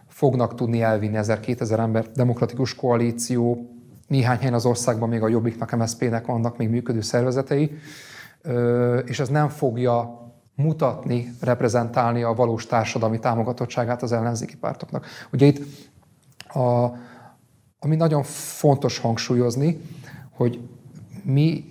fognak 0.08 0.54
tudni 0.54 0.82
elvinni 0.82 1.18
1000-2000 1.20 1.78
ember. 1.78 2.06
Demokratikus 2.12 2.74
koalíció, 2.74 3.70
néhány 4.06 4.38
helyen 4.38 4.54
az 4.54 4.66
országban 4.66 5.08
még 5.08 5.22
a 5.22 5.28
Jobbiknak, 5.28 5.76
MSZP-nek 5.76 6.26
vannak 6.26 6.56
még 6.56 6.68
működő 6.68 7.00
szervezetei, 7.00 7.78
és 9.04 9.20
ez 9.20 9.28
nem 9.28 9.48
fogja 9.48 10.18
mutatni, 10.54 11.34
reprezentálni 11.40 12.22
a 12.22 12.34
valós 12.34 12.66
társadalmi 12.66 13.18
támogatottságát 13.18 14.02
az 14.02 14.12
ellenzéki 14.12 14.56
pártoknak. 14.56 15.06
Ugye 15.32 15.46
itt, 15.46 15.88
a, 16.48 16.84
ami 17.78 17.96
nagyon 17.96 18.22
fontos 18.22 18.98
hangsúlyozni, 18.98 19.80
hogy 20.30 20.60
mi 21.22 21.64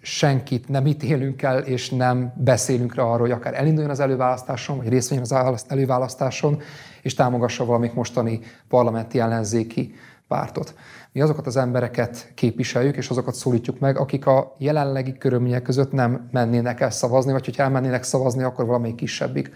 senkit 0.00 0.68
nem 0.68 0.86
ítélünk 0.86 1.42
el, 1.42 1.58
és 1.58 1.90
nem 1.90 2.32
beszélünk 2.36 2.94
rá 2.94 3.02
arról, 3.02 3.18
hogy 3.18 3.30
akár 3.30 3.54
elinduljon 3.54 3.90
az 3.90 4.00
előválasztáson, 4.00 4.76
vagy 4.76 4.88
részt 4.88 5.12
az 5.20 5.64
előválasztáson, 5.68 6.60
és 7.02 7.14
támogassa 7.14 7.64
valamik 7.64 7.94
mostani 7.94 8.40
parlamenti 8.68 9.18
ellenzéki 9.18 9.94
pártot. 10.32 10.74
Mi 11.12 11.20
azokat 11.20 11.46
az 11.46 11.56
embereket 11.56 12.32
képviseljük, 12.34 12.96
és 12.96 13.08
azokat 13.08 13.34
szólítjuk 13.34 13.78
meg, 13.78 13.98
akik 13.98 14.26
a 14.26 14.54
jelenlegi 14.58 15.18
körülmények 15.18 15.62
között 15.62 15.92
nem 15.92 16.28
mennének 16.30 16.80
el 16.80 16.90
szavazni, 16.90 17.32
vagy 17.32 17.44
hogy 17.44 17.54
elmennének 17.58 18.02
szavazni, 18.02 18.42
akkor 18.42 18.66
valamelyik 18.66 18.96
kisebbik 18.96 19.50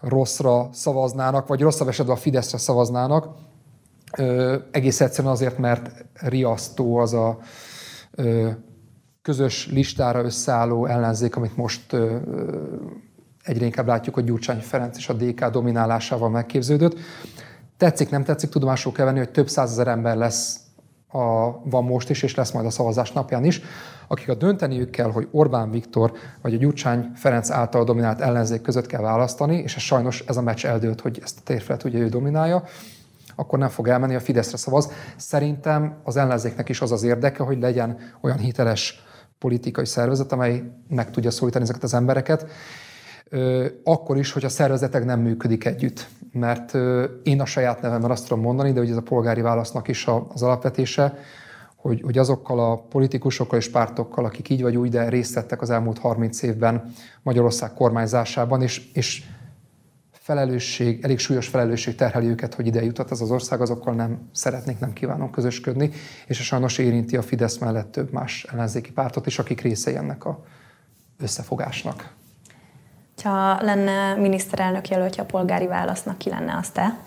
rosszra 0.00 0.68
szavaznának, 0.72 1.46
vagy 1.46 1.60
rosszabb 1.60 1.88
esetben 1.88 2.16
a 2.16 2.18
Fideszre 2.18 2.58
szavaznának, 2.58 3.26
Ö, 4.18 4.56
egész 4.70 5.00
egyszerűen 5.00 5.32
azért, 5.32 5.58
mert 5.58 6.04
riasztó 6.14 6.96
az 6.96 7.14
a 7.14 7.38
ö, 8.10 8.50
közös 9.22 9.68
listára 9.70 10.22
összeálló 10.22 10.86
ellenzék, 10.86 11.36
amit 11.36 11.56
most 11.56 11.92
ö, 11.92 12.16
egyre 13.44 13.64
inkább 13.64 13.86
látjuk, 13.86 14.14
hogy 14.14 14.24
Gyurcsány 14.24 14.60
Ferenc 14.60 14.96
és 14.96 15.08
a 15.08 15.12
DK 15.12 15.44
dominálásával 15.44 16.30
megképződött. 16.30 16.98
Tetszik, 17.80 18.10
nem 18.10 18.24
tetszik, 18.24 18.50
tudomásul 18.50 18.92
kell 18.92 19.04
venni, 19.04 19.18
hogy 19.18 19.30
több 19.30 19.48
százezer 19.48 19.88
ember 19.88 20.16
lesz 20.16 20.56
a, 21.08 21.50
van 21.64 21.84
most 21.84 22.10
is, 22.10 22.22
és 22.22 22.34
lesz 22.34 22.50
majd 22.50 22.66
a 22.66 22.70
szavazás 22.70 23.12
napján 23.12 23.44
is, 23.44 23.60
akik 24.08 24.28
a 24.28 24.34
dönteniük 24.34 24.90
kell, 24.90 25.10
hogy 25.10 25.28
Orbán 25.30 25.70
Viktor 25.70 26.12
vagy 26.42 26.54
a 26.54 26.56
Gyurcsány 26.56 27.10
Ferenc 27.14 27.50
által 27.50 27.84
dominált 27.84 28.20
ellenzék 28.20 28.62
között 28.62 28.86
kell 28.86 29.00
választani, 29.00 29.56
és 29.56 29.76
ez 29.76 29.82
sajnos 29.82 30.24
ez 30.26 30.36
a 30.36 30.42
meccs 30.42 30.66
eldőlt, 30.66 31.00
hogy 31.00 31.20
ezt 31.22 31.38
a 31.38 31.42
térfelet 31.44 31.84
ugye 31.84 31.98
ő 31.98 32.08
dominálja 32.08 32.64
akkor 33.34 33.58
nem 33.58 33.68
fog 33.68 33.88
elmenni, 33.88 34.14
a 34.14 34.20
Fideszre 34.20 34.56
szavaz. 34.56 34.90
Szerintem 35.16 36.00
az 36.04 36.16
ellenzéknek 36.16 36.68
is 36.68 36.80
az 36.80 36.92
az 36.92 37.02
érdeke, 37.02 37.42
hogy 37.42 37.58
legyen 37.58 37.98
olyan 38.20 38.38
hiteles 38.38 39.04
politikai 39.38 39.86
szervezet, 39.86 40.32
amely 40.32 40.62
meg 40.88 41.10
tudja 41.10 41.30
szólítani 41.30 41.64
ezeket 41.64 41.82
az 41.82 41.94
embereket, 41.94 42.46
akkor 43.84 44.16
is, 44.16 44.32
hogy 44.32 44.44
a 44.44 44.48
szervezetek 44.48 45.04
nem 45.04 45.20
működik 45.20 45.64
együtt. 45.64 46.08
Mert 46.32 46.74
én 47.22 47.40
a 47.40 47.46
saját 47.46 47.80
nevemben 47.80 48.10
azt 48.10 48.28
tudom 48.28 48.42
mondani, 48.42 48.72
de 48.72 48.78
hogy 48.78 48.90
ez 48.90 48.96
a 48.96 49.02
polgári 49.02 49.40
válasznak 49.40 49.88
is 49.88 50.06
az 50.28 50.42
alapvetése, 50.42 51.18
hogy, 51.76 52.00
hogy 52.02 52.18
azokkal 52.18 52.60
a 52.70 52.76
politikusokkal 52.76 53.58
és 53.58 53.70
pártokkal, 53.70 54.24
akik 54.24 54.48
így 54.48 54.62
vagy 54.62 54.76
úgy, 54.76 54.90
de 54.90 55.08
részt 55.08 55.34
vettek 55.34 55.62
az 55.62 55.70
elmúlt 55.70 55.98
30 55.98 56.42
évben 56.42 56.92
Magyarország 57.22 57.72
kormányzásában, 57.72 58.62
és, 58.62 58.92
és 58.92 59.22
felelősség, 60.12 61.04
elég 61.04 61.18
súlyos 61.18 61.48
felelősség 61.48 61.94
terheli 61.94 62.26
őket, 62.26 62.54
hogy 62.54 62.66
ide 62.66 62.82
jutott 62.82 63.10
ez 63.10 63.20
az 63.20 63.30
ország, 63.30 63.60
azokkal 63.60 63.94
nem 63.94 64.28
szeretnék, 64.32 64.78
nem 64.78 64.92
kívánom 64.92 65.30
közösködni, 65.30 65.90
és 66.26 66.40
a 66.40 66.42
sajnos 66.42 66.78
érinti 66.78 67.16
a 67.16 67.22
Fidesz 67.22 67.58
mellett 67.58 67.92
több 67.92 68.12
más 68.12 68.46
ellenzéki 68.52 68.92
pártot 68.92 69.26
is, 69.26 69.38
akik 69.38 69.60
részei 69.60 69.96
ennek 69.96 70.24
a 70.24 70.44
összefogásnak. 71.18 72.18
Ha 73.22 73.62
lenne 73.62 74.14
miniszterelnök 74.14 74.88
jelöltje 74.88 75.22
a 75.22 75.26
polgári 75.26 75.66
válasznak, 75.66 76.18
ki 76.18 76.30
lenne 76.30 76.56
azt 76.56 76.72
te? 76.72 76.98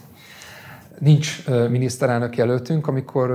Nincs 1.00 1.48
miniszterelnök 1.48 2.38
jelöltünk. 2.38 2.88
Amikor 2.88 3.32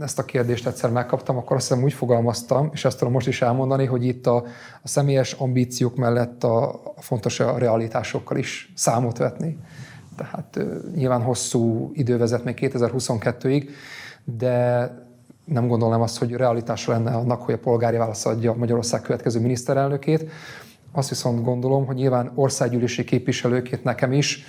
ezt 0.00 0.18
a 0.18 0.24
kérdést 0.24 0.66
egyszer 0.66 0.90
megkaptam, 0.90 1.36
akkor 1.36 1.56
azt 1.56 1.68
hiszem 1.68 1.84
úgy 1.84 1.92
fogalmaztam, 1.92 2.70
és 2.72 2.84
ezt 2.84 2.98
tudom 2.98 3.12
most 3.12 3.26
is 3.26 3.42
elmondani, 3.42 3.84
hogy 3.84 4.04
itt 4.04 4.26
a, 4.26 4.36
a 4.82 4.88
személyes 4.88 5.32
ambíciók 5.32 5.96
mellett 5.96 6.44
a, 6.44 6.68
a 6.68 7.00
fontos 7.00 7.40
a 7.40 7.58
realitásokkal 7.58 8.36
is 8.36 8.72
számot 8.76 9.18
vetni. 9.18 9.58
Tehát 10.16 10.60
nyilván 10.94 11.22
hosszú 11.22 11.90
idő 11.94 12.16
még 12.44 12.58
2022-ig, 12.60 13.68
de 14.24 14.90
nem 15.44 15.68
gondolom 15.68 16.00
azt, 16.00 16.18
hogy 16.18 16.32
realitásra 16.32 16.92
lenne 16.92 17.10
annak, 17.10 17.42
hogy 17.42 17.54
a 17.54 17.58
polgári 17.58 17.96
válasz 17.96 18.26
adja 18.26 18.54
Magyarország 18.54 19.00
következő 19.02 19.40
miniszterelnökét. 19.40 20.30
Azt 20.92 21.08
viszont 21.08 21.44
gondolom, 21.44 21.86
hogy 21.86 21.96
nyilván 21.96 22.32
országgyűlési 22.34 23.04
képviselőként 23.04 23.84
nekem 23.84 24.12
is 24.12 24.44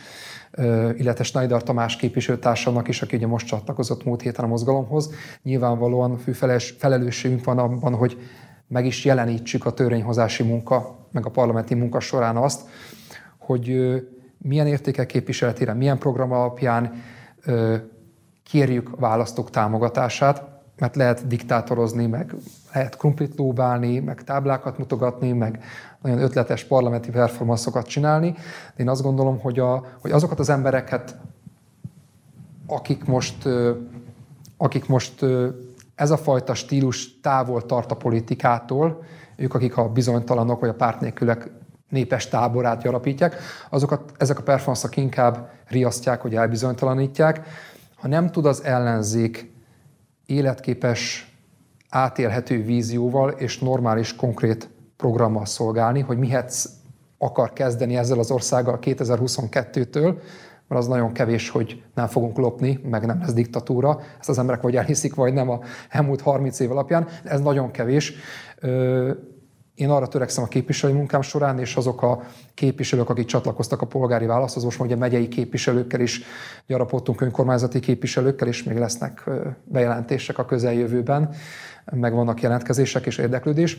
illetve 0.97 1.23
Schneider 1.23 1.63
Tamás 1.63 1.95
képviselőtársamnak 1.95 2.87
is, 2.87 3.01
aki 3.01 3.15
ugye 3.15 3.27
most 3.27 3.47
csatlakozott 3.47 4.03
múlt 4.03 4.21
héten 4.21 4.45
a 4.45 4.47
mozgalomhoz. 4.47 5.13
Nyilvánvalóan 5.43 6.17
fő 6.17 6.31
felelősségünk 6.77 7.43
van 7.43 7.57
abban, 7.57 7.93
hogy 7.93 8.17
meg 8.67 8.85
is 8.85 9.05
jelenítsük 9.05 9.65
a 9.65 9.73
törvényhozási 9.73 10.43
munka, 10.43 11.07
meg 11.11 11.25
a 11.25 11.29
parlamenti 11.29 11.73
munka 11.73 11.99
során 11.99 12.37
azt, 12.37 12.61
hogy 13.37 13.93
milyen 14.37 14.67
értékek 14.67 15.05
képviseletére, 15.05 15.73
milyen 15.73 15.97
program 15.97 16.31
alapján 16.31 17.03
kérjük 18.43 18.91
a 18.91 18.99
választók 18.99 19.49
támogatását, 19.49 20.52
mert 20.83 20.95
lehet 20.95 21.27
diktátorozni, 21.27 22.05
meg 22.05 22.35
lehet 22.73 22.97
krumplit 22.97 23.37
lóbálni, 23.37 23.99
meg 23.99 24.23
táblákat 24.23 24.77
mutogatni, 24.77 25.31
meg 25.31 25.63
nagyon 26.01 26.19
ötletes 26.19 26.63
parlamenti 26.63 27.09
performanszokat 27.09 27.87
csinálni. 27.87 28.31
De 28.75 28.83
én 28.83 28.89
azt 28.89 29.01
gondolom, 29.01 29.39
hogy, 29.39 29.59
a, 29.59 29.85
hogy 30.01 30.11
azokat 30.11 30.39
az 30.39 30.49
embereket, 30.49 31.15
akik 32.67 33.05
most, 33.05 33.49
akik 34.57 34.87
most 34.87 35.25
ez 35.95 36.11
a 36.11 36.17
fajta 36.17 36.53
stílus 36.53 37.19
távol 37.19 37.65
tart 37.65 37.91
a 37.91 37.95
politikától, 37.95 39.03
ők, 39.35 39.53
akik 39.53 39.77
a 39.77 39.89
bizonytalanok 39.89 40.59
vagy 40.59 40.69
a 40.69 40.73
pártnélkülek 40.73 41.51
népes 41.89 42.27
táborát 42.27 42.81
gyarapítják, 42.81 43.35
azokat 43.69 44.11
ezek 44.17 44.39
a 44.39 44.43
performanszok 44.43 44.97
inkább 44.97 45.49
riasztják, 45.67 46.21
hogy 46.21 46.35
elbizonytalanítják. 46.35 47.47
Ha 47.95 48.07
nem 48.07 48.31
tud 48.31 48.45
az 48.45 48.63
ellenzék 48.63 49.52
életképes, 50.25 51.31
átélhető 51.89 52.63
vízióval 52.63 53.29
és 53.29 53.59
normális, 53.59 54.15
konkrét 54.15 54.69
programmal 54.97 55.45
szolgálni, 55.45 55.99
hogy 55.99 56.17
mihez 56.17 56.81
akar 57.17 57.53
kezdeni 57.53 57.95
ezzel 57.95 58.19
az 58.19 58.31
országgal 58.31 58.79
2022-től, 58.81 60.17
mert 60.67 60.81
az 60.81 60.87
nagyon 60.87 61.11
kevés, 61.11 61.49
hogy 61.49 61.83
nem 61.95 62.07
fogunk 62.07 62.37
lopni, 62.37 62.79
meg 62.83 63.05
nem 63.05 63.19
lesz 63.19 63.33
diktatúra. 63.33 63.99
Ezt 64.19 64.29
az 64.29 64.39
emberek 64.39 64.61
vagy 64.61 64.75
elhiszik, 64.75 65.15
vagy 65.15 65.33
nem 65.33 65.49
a 65.49 65.59
elmúlt 65.89 66.21
30 66.21 66.59
év 66.59 66.71
alapján. 66.71 67.07
Ez 67.23 67.41
nagyon 67.41 67.71
kevés. 67.71 68.13
Én 69.75 69.89
arra 69.89 70.07
törekszem 70.07 70.43
a 70.43 70.47
képviselői 70.47 70.95
munkám 70.95 71.21
során, 71.21 71.59
és 71.59 71.75
azok 71.75 72.01
a 72.01 72.23
képviselők, 72.53 73.09
akik 73.09 73.25
csatlakoztak 73.25 73.81
a 73.81 73.85
polgári 73.85 74.25
válaszhoz, 74.25 74.63
most 74.63 74.79
ugye 74.79 74.95
megyei 74.95 75.27
képviselőkkel 75.27 75.99
is 75.99 76.21
gyarapodtunk, 76.67 77.21
önkormányzati 77.21 77.79
képviselőkkel, 77.79 78.47
és 78.47 78.63
még 78.63 78.77
lesznek 78.77 79.29
bejelentések 79.63 80.37
a 80.37 80.45
közeljövőben, 80.45 81.29
meg 81.91 82.13
vannak 82.13 82.41
jelentkezések 82.41 83.05
és 83.05 83.17
érdeklődés 83.17 83.77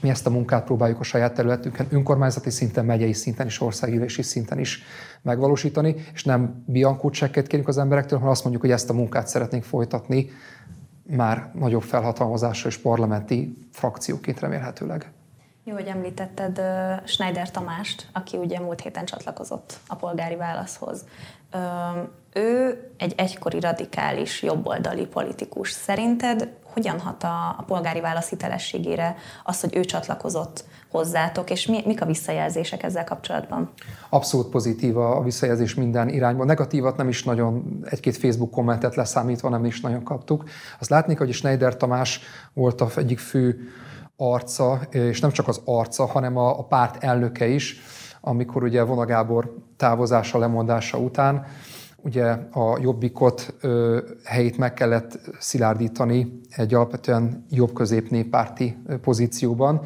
mi 0.00 0.08
ezt 0.08 0.26
a 0.26 0.30
munkát 0.30 0.64
próbáljuk 0.64 1.00
a 1.00 1.02
saját 1.02 1.34
területünkön, 1.34 1.86
önkormányzati 1.90 2.50
szinten, 2.50 2.84
megyei 2.84 3.12
szinten 3.12 3.46
és 3.46 3.60
országgyűlési 3.60 4.22
szinten 4.22 4.58
is 4.58 4.82
megvalósítani, 5.22 5.94
és 6.12 6.24
nem 6.24 6.62
biankó 6.66 7.10
csekket 7.10 7.46
kérünk 7.46 7.68
az 7.68 7.78
emberektől, 7.78 8.18
hanem 8.18 8.32
azt 8.32 8.42
mondjuk, 8.42 8.64
hogy 8.64 8.72
ezt 8.72 8.90
a 8.90 8.92
munkát 8.92 9.28
szeretnénk 9.28 9.64
folytatni 9.64 10.30
már 11.06 11.50
nagyobb 11.54 11.82
felhatalmazással 11.82 12.70
és 12.70 12.76
parlamenti 12.76 13.68
frakcióként 13.72 14.40
remélhetőleg. 14.40 15.12
Jó, 15.68 15.74
hogy 15.74 15.86
említetted 15.86 16.60
Schneider 17.04 17.50
Tamást, 17.50 18.08
aki 18.12 18.36
ugye 18.36 18.60
múlt 18.60 18.80
héten 18.80 19.04
csatlakozott 19.04 19.78
a 19.86 19.94
polgári 19.94 20.36
válaszhoz. 20.36 21.04
Ő 22.32 22.80
egy 22.98 23.14
egykori 23.16 23.60
radikális 23.60 24.42
jobboldali 24.42 25.06
politikus. 25.06 25.70
Szerinted 25.70 26.48
hogyan 26.72 27.00
hat 27.00 27.22
a, 27.22 27.54
a 27.58 27.62
polgári 27.66 28.00
válasz 28.00 28.28
hitelességére 28.28 29.16
az, 29.44 29.60
hogy 29.60 29.76
ő 29.76 29.84
csatlakozott 29.84 30.64
hozzátok, 30.90 31.50
és 31.50 31.66
mi, 31.66 31.82
mik 31.86 32.02
a 32.02 32.06
visszajelzések 32.06 32.82
ezzel 32.82 33.04
kapcsolatban? 33.04 33.70
Abszolút 34.08 34.48
pozitív 34.48 34.96
a 34.96 35.22
visszajelzés 35.22 35.74
minden 35.74 36.08
irányban. 36.08 36.46
Negatívat 36.46 36.96
nem 36.96 37.08
is 37.08 37.24
nagyon, 37.24 37.80
egy-két 37.90 38.16
Facebook 38.16 38.50
kommentet 38.50 38.94
leszámítva 38.94 39.48
nem 39.48 39.64
is 39.64 39.80
nagyon 39.80 40.02
kaptuk. 40.02 40.44
Azt 40.78 40.90
látnék, 40.90 41.18
hogy 41.18 41.32
Schneider 41.32 41.76
Tamás 41.76 42.20
volt 42.52 42.80
a 42.80 42.88
egyik 42.96 43.18
fő 43.18 43.68
arca, 44.16 44.80
és 44.90 45.20
nem 45.20 45.30
csak 45.30 45.48
az 45.48 45.60
arca, 45.64 46.06
hanem 46.06 46.36
a, 46.36 46.58
a 46.58 46.64
párt 46.64 47.04
elnöke 47.04 47.46
is, 47.46 47.80
amikor 48.20 48.62
ugye 48.62 48.82
Vona 48.82 49.04
Gábor 49.04 49.54
távozása, 49.76 50.38
lemondása 50.38 50.98
után 50.98 51.46
ugye 51.96 52.24
a 52.52 52.78
jobbikot 52.80 53.54
ö, 53.60 53.98
helyét 54.24 54.58
meg 54.58 54.74
kellett 54.74 55.18
szilárdítani 55.38 56.40
egy 56.50 56.74
alapvetően 56.74 57.46
jobb-közép 57.50 58.10
néppárti 58.10 58.76
pozícióban, 59.02 59.80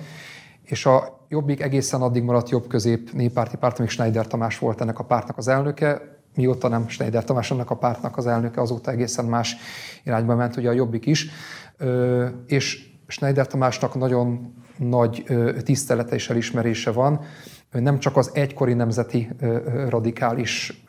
és 0.62 0.87
a 0.87 1.18
Jobbik 1.32 1.60
egészen 1.60 2.02
addig 2.02 2.22
maradt 2.22 2.49
jobb-közép 2.49 3.12
néppárti 3.12 3.56
párt, 3.56 3.78
amíg 3.78 3.90
Schneider 3.90 4.26
Tamás 4.26 4.58
volt 4.58 4.80
ennek 4.80 4.99
a 4.99 5.04
pártnak 5.04 5.38
az 5.38 5.49
elnöke, 5.49 6.18
mióta 6.34 6.68
nem 6.68 6.88
Schneider 6.88 7.25
Tamás 7.25 7.50
ennek 7.50 7.70
a 7.70 7.76
pártnak 7.76 8.16
az 8.16 8.26
elnöke, 8.26 8.60
azóta 8.60 8.90
egészen 8.90 9.25
más 9.25 9.56
irányba 10.04 10.34
ment 10.34 10.56
ugye 10.56 10.68
a 10.68 10.72
Jobbik 10.72 11.06
is, 11.06 11.30
ö, 11.76 12.26
és 12.46 12.89
Schneider 13.11 13.47
Tamásnak 13.47 13.95
nagyon 13.95 14.55
nagy 14.76 15.25
tisztelete 15.64 16.14
és 16.14 16.31
elismerése 16.31 16.90
van, 16.90 17.21
nem 17.73 17.99
csak 17.99 18.17
az 18.17 18.31
egykori 18.35 18.73
nemzeti 18.73 19.31
radikális 19.88 20.85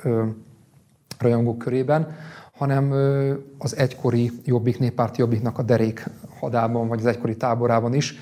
rajongók 1.19 1.57
körében, 1.57 2.15
hanem 2.57 2.91
az 3.57 3.77
egykori 3.77 4.31
Jobbik 4.43 4.79
néppárti 4.79 5.19
Jobbiknak 5.19 5.57
a 5.57 5.63
derék 5.63 6.09
hadában, 6.39 6.87
vagy 6.87 6.99
az 6.99 7.05
egykori 7.05 7.37
táborában 7.37 7.93
is. 7.93 8.15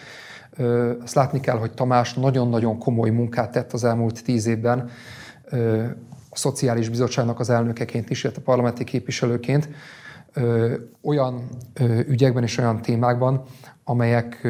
Azt 1.03 1.15
látni 1.15 1.39
kell, 1.39 1.57
hogy 1.57 1.71
Tamás 1.71 2.13
nagyon-nagyon 2.13 2.77
komoly 2.77 3.09
munkát 3.09 3.51
tett 3.51 3.73
az 3.73 3.83
elmúlt 3.83 4.23
tíz 4.23 4.45
évben 4.45 4.89
a 6.29 6.35
Szociális 6.35 6.89
Bizottságnak 6.89 7.39
az 7.39 7.49
elnökeként 7.49 8.09
is, 8.09 8.23
illetve 8.23 8.41
a 8.41 8.45
parlamenti 8.45 8.83
képviselőként, 8.83 9.69
olyan 11.01 11.47
ügyekben 12.07 12.43
és 12.43 12.57
olyan 12.57 12.81
témákban, 12.81 13.43
amelyek 13.83 14.47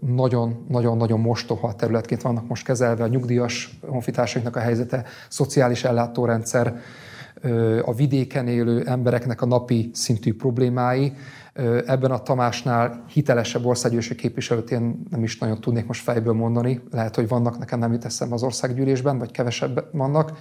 nagyon-nagyon-nagyon 0.00 1.20
mostoha 1.20 1.74
területként 1.74 2.22
vannak 2.22 2.48
most 2.48 2.64
kezelve, 2.64 3.04
a 3.04 3.08
nyugdíjas 3.08 3.78
honfitársainknak 3.86 4.56
a 4.56 4.60
helyzete, 4.60 5.04
szociális 5.28 5.84
ellátórendszer, 5.84 6.80
a 7.82 7.94
vidéken 7.94 8.48
élő 8.48 8.82
embereknek 8.86 9.42
a 9.42 9.46
napi 9.46 9.90
szintű 9.92 10.34
problémái. 10.34 11.12
Ebben 11.86 12.10
a 12.10 12.22
Tamásnál 12.22 13.04
hitelesebb 13.08 13.64
országgyűlési 13.64 14.14
képviselőt 14.14 14.70
én 14.70 15.02
nem 15.10 15.22
is 15.22 15.38
nagyon 15.38 15.60
tudnék 15.60 15.86
most 15.86 16.02
fejből 16.02 16.32
mondani. 16.32 16.80
Lehet, 16.90 17.14
hogy 17.14 17.28
vannak, 17.28 17.58
nekem 17.58 17.78
nem 17.78 17.92
jut 17.92 18.04
eszembe 18.04 18.34
az 18.34 18.42
országgyűlésben, 18.42 19.18
vagy 19.18 19.30
kevesebb 19.30 19.88
vannak. 19.92 20.38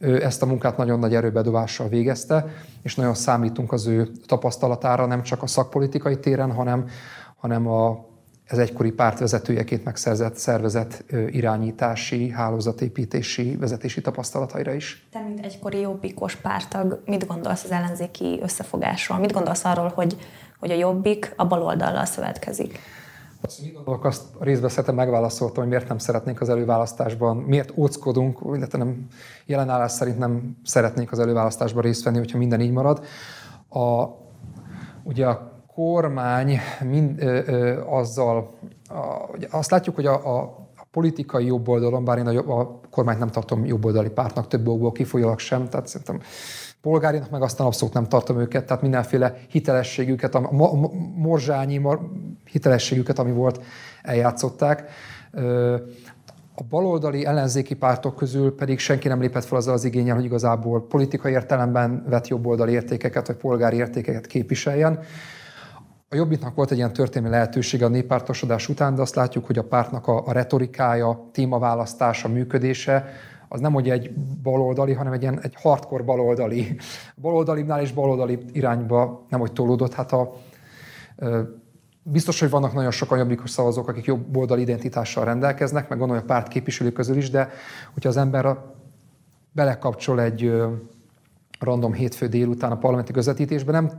Ezt 0.00 0.42
a 0.42 0.46
munkát 0.46 0.76
nagyon 0.76 0.98
nagy 0.98 1.14
erőbedobással 1.14 1.88
végezte, 1.88 2.46
és 2.82 2.94
nagyon 2.94 3.14
számítunk 3.14 3.72
az 3.72 3.86
ő 3.86 4.08
tapasztalatára 4.26 5.06
nem 5.06 5.22
csak 5.22 5.42
a 5.42 5.46
szakpolitikai 5.46 6.18
téren, 6.18 6.52
hanem, 6.52 6.88
hanem 7.36 7.66
a, 7.66 8.04
ez 8.44 8.58
egykori 8.58 8.90
pártvezetőjeként 8.90 9.84
megszerzett 9.84 10.36
szervezet 10.36 11.04
irányítási, 11.26 12.30
hálózatépítési, 12.30 13.56
vezetési 13.56 14.00
tapasztalataira 14.00 14.72
is. 14.72 15.06
Te, 15.10 15.20
mint 15.20 15.44
egykori 15.44 15.80
jobbikos 15.80 16.36
pártag, 16.36 17.02
mit 17.06 17.26
gondolsz 17.26 17.64
az 17.64 17.70
ellenzéki 17.70 18.38
összefogásról? 18.42 19.18
Mit 19.18 19.32
gondolsz 19.32 19.64
arról, 19.64 19.92
hogy, 19.94 20.16
hogy 20.58 20.70
a 20.70 20.74
jobbik 20.76 21.32
a 21.36 21.46
baloldallal 21.46 22.04
szövetkezik? 22.04 22.78
Azt, 23.42 23.62
mit 23.62 23.74
gondolok, 23.74 24.04
azt 24.04 24.22
részbeszéltem 24.40 24.94
megválaszoltam, 24.94 25.62
hogy 25.62 25.72
miért 25.72 25.88
nem 25.88 25.98
szeretnénk 25.98 26.40
az 26.40 26.48
előválasztásban, 26.48 27.36
miért 27.36 27.72
óckodunk, 27.76 28.38
illetve 28.54 28.78
nem 28.78 29.06
jelenállás 29.46 29.92
szerint 29.92 30.18
nem 30.18 30.56
szeretnénk 30.64 31.12
az 31.12 31.18
előválasztásban 31.18 31.82
részt 31.82 32.04
venni, 32.04 32.18
hogyha 32.18 32.38
minden 32.38 32.60
így 32.60 32.72
marad. 32.72 33.04
A, 33.68 34.04
ugye 35.02 35.26
a 35.26 35.62
kormány 35.74 36.58
mind, 36.84 37.22
ö, 37.22 37.40
ö, 37.46 37.80
azzal, 37.86 38.54
a, 38.88 39.30
ugye 39.34 39.46
azt 39.50 39.70
látjuk, 39.70 39.94
hogy 39.94 40.06
a, 40.06 40.38
a, 40.38 40.60
politikai 40.90 41.46
jobb 41.46 41.68
oldalon, 41.68 42.04
bár 42.04 42.18
én 42.18 42.26
a, 42.26 42.60
a 42.60 42.80
kormányt 42.90 43.18
nem 43.18 43.28
tartom 43.28 43.64
jobboldali 43.64 44.08
pártnak 44.08 44.46
több 44.46 44.68
okból 44.68 44.92
kifolyólag 44.92 45.38
sem, 45.38 45.68
tehát 45.68 45.86
szerintem 45.86 46.20
polgárinak 46.80 47.30
meg 47.30 47.42
aztán 47.42 47.66
abszolút 47.66 47.94
nem 47.94 48.08
tartom 48.08 48.40
őket, 48.40 48.66
tehát 48.66 48.82
mindenféle 48.82 49.36
hitelességüket, 49.48 50.34
a 50.34 50.50
morzsányi 51.14 51.80
hitelességüket, 52.44 53.18
ami 53.18 53.32
volt, 53.32 53.62
eljátszották. 54.02 54.90
A 56.54 56.62
baloldali 56.68 57.26
ellenzéki 57.26 57.74
pártok 57.74 58.16
közül 58.16 58.54
pedig 58.54 58.78
senki 58.78 59.08
nem 59.08 59.20
lépett 59.20 59.44
fel 59.44 59.58
azzal 59.58 59.74
az 59.74 59.84
igényel, 59.84 60.14
hogy 60.14 60.24
igazából 60.24 60.86
politikai 60.86 61.32
értelemben 61.32 62.04
vett 62.08 62.28
jobboldali 62.28 62.72
értékeket, 62.72 63.26
vagy 63.26 63.36
polgári 63.36 63.76
értékeket 63.76 64.26
képviseljen. 64.26 64.98
A 66.08 66.16
Jobbiknak 66.16 66.54
volt 66.54 66.70
egy 66.70 66.76
ilyen 66.76 66.92
történelmi 66.92 67.34
lehetősége 67.34 67.84
a 67.84 67.88
néppártosodás 67.88 68.68
után, 68.68 68.94
de 68.94 69.02
azt 69.02 69.14
látjuk, 69.14 69.46
hogy 69.46 69.58
a 69.58 69.64
pártnak 69.64 70.06
a, 70.06 70.26
a 70.26 70.32
retorikája, 70.32 71.28
témaválasztása, 71.32 72.28
működése 72.28 73.12
az 73.52 73.60
nem 73.60 73.72
hogy 73.72 73.90
egy 73.90 74.14
baloldali, 74.42 74.92
hanem 74.92 75.12
egy 75.12 75.22
ilyen 75.22 75.40
egy 75.42 75.54
hardcore 75.62 76.02
baloldali. 76.02 76.76
Baloldalibnál 77.16 77.80
és 77.80 77.92
baloldali 77.92 78.38
irányba 78.52 79.26
nem 79.28 79.40
hogy 79.40 79.52
tolódott. 79.52 79.94
Hát 79.94 80.12
a, 80.12 80.32
biztos, 82.02 82.40
hogy 82.40 82.50
vannak 82.50 82.72
nagyon 82.72 82.90
sokan 82.90 83.18
jobbikos 83.18 83.50
szavazók, 83.50 83.88
akik 83.88 84.04
jobb 84.04 84.36
oldali 84.36 84.60
identitással 84.60 85.24
rendelkeznek, 85.24 85.88
meg 85.88 85.98
gondolom 85.98 86.22
a 86.22 86.26
párt 86.26 86.48
képviselők 86.48 86.92
közül 86.92 87.16
is, 87.16 87.30
de 87.30 87.48
hogyha 87.92 88.08
az 88.08 88.16
ember 88.16 88.58
belekapcsol 89.52 90.20
egy 90.20 90.52
random 91.60 91.92
hétfő 91.92 92.26
délután 92.26 92.72
a 92.72 92.78
parlamenti 92.78 93.12
közvetítésbe, 93.12 93.72
nem 93.72 93.90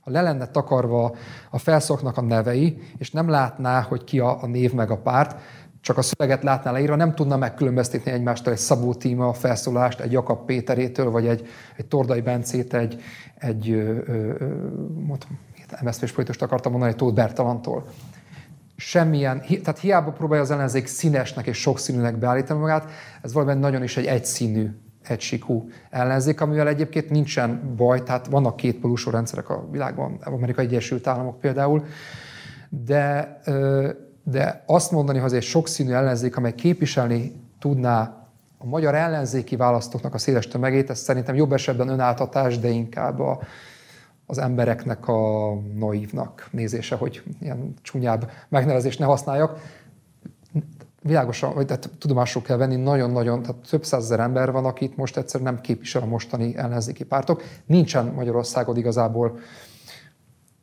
ha 0.00 0.12
le 0.12 0.22
lenne 0.22 0.46
takarva 0.46 1.14
a 1.50 1.58
felszoknak 1.58 2.16
a 2.16 2.20
nevei, 2.20 2.78
és 2.98 3.10
nem 3.10 3.28
látná, 3.28 3.80
hogy 3.80 4.04
ki 4.04 4.18
a, 4.18 4.42
a 4.42 4.46
név 4.46 4.72
meg 4.72 4.90
a 4.90 4.98
párt, 4.98 5.40
csak 5.86 5.98
a 5.98 6.02
szöveget 6.02 6.42
látná 6.42 6.70
leírva, 6.70 6.96
nem 6.96 7.14
tudna 7.14 7.36
megkülönböztetni 7.36 8.10
egymástól 8.10 8.52
egy 8.52 8.58
Szabó 8.58 8.94
Tíma 8.94 9.32
felszólást, 9.32 10.00
egy 10.00 10.12
Jakab 10.12 10.44
Péterétől, 10.44 11.10
vagy 11.10 11.26
egy, 11.26 11.48
egy 11.76 11.86
Tordai 11.86 12.20
Bencét, 12.20 12.74
egy, 12.74 13.02
egy 13.38 13.70
ö, 13.70 13.98
ö, 14.06 14.46
mondom, 14.94 15.38
MSZP-s 15.82 16.12
politiust 16.12 16.42
akartam 16.42 16.70
mondani, 16.70 16.92
egy 16.92 16.98
Tóth 16.98 17.14
Bertalantól. 17.14 17.86
Semmilyen, 18.76 19.40
tehát 19.40 19.78
hiába 19.78 20.10
próbálja 20.12 20.42
az 20.42 20.50
ellenzék 20.50 20.86
színesnek 20.86 21.46
és 21.46 21.56
sokszínűnek 21.56 22.18
beállítani 22.18 22.60
magát, 22.60 22.90
ez 23.22 23.32
valami 23.32 23.60
nagyon 23.60 23.82
is 23.82 23.96
egy 23.96 24.06
egyszínű, 24.06 24.70
egysíkú 25.02 25.68
ellenzék, 25.90 26.40
amivel 26.40 26.68
egyébként 26.68 27.10
nincsen 27.10 27.74
baj, 27.76 28.02
tehát 28.02 28.26
vannak 28.26 28.56
két 28.56 28.80
rendszerek 29.10 29.48
a 29.48 29.68
világban, 29.70 30.18
Amerikai 30.24 30.64
Egyesült 30.64 31.06
Államok 31.06 31.40
például, 31.40 31.84
de 32.68 33.38
ö, 33.44 33.90
de 34.30 34.62
azt 34.66 34.90
mondani, 34.90 35.18
hogy 35.18 35.26
ez 35.26 35.36
egy 35.36 35.42
sokszínű 35.42 35.92
ellenzék, 35.92 36.36
amely 36.36 36.54
képviselni 36.54 37.32
tudná 37.58 38.26
a 38.58 38.66
magyar 38.66 38.94
ellenzéki 38.94 39.56
választóknak 39.56 40.14
a 40.14 40.18
széles 40.18 40.48
tömegét, 40.48 40.90
ez 40.90 40.98
szerintem 40.98 41.34
jobb 41.34 41.52
esetben 41.52 41.88
önáltatás, 41.88 42.58
de 42.58 42.68
inkább 42.68 43.20
a, 43.20 43.38
az 44.26 44.38
embereknek 44.38 45.08
a 45.08 45.52
naívnak 45.78 46.48
nézése, 46.50 46.96
hogy 46.96 47.22
ilyen 47.40 47.74
csúnyább 47.82 48.30
megnevezést 48.48 48.98
ne 48.98 49.04
használjak. 49.04 49.58
Világosan, 51.02 51.54
vagy 51.54 51.66
tehát 51.66 51.90
tudomásul 51.98 52.42
kell 52.42 52.56
venni, 52.56 52.76
nagyon-nagyon, 52.76 53.42
tehát 53.42 53.68
több 53.70 53.84
százezer 53.84 54.20
ember 54.20 54.52
van, 54.52 54.64
akit 54.64 54.96
most 54.96 55.16
egyszerűen 55.16 55.52
nem 55.52 55.62
képvisel 55.62 56.02
a 56.02 56.06
mostani 56.06 56.56
ellenzéki 56.56 57.04
pártok. 57.04 57.42
Nincsen 57.66 58.06
Magyarországon 58.06 58.76
igazából 58.76 59.38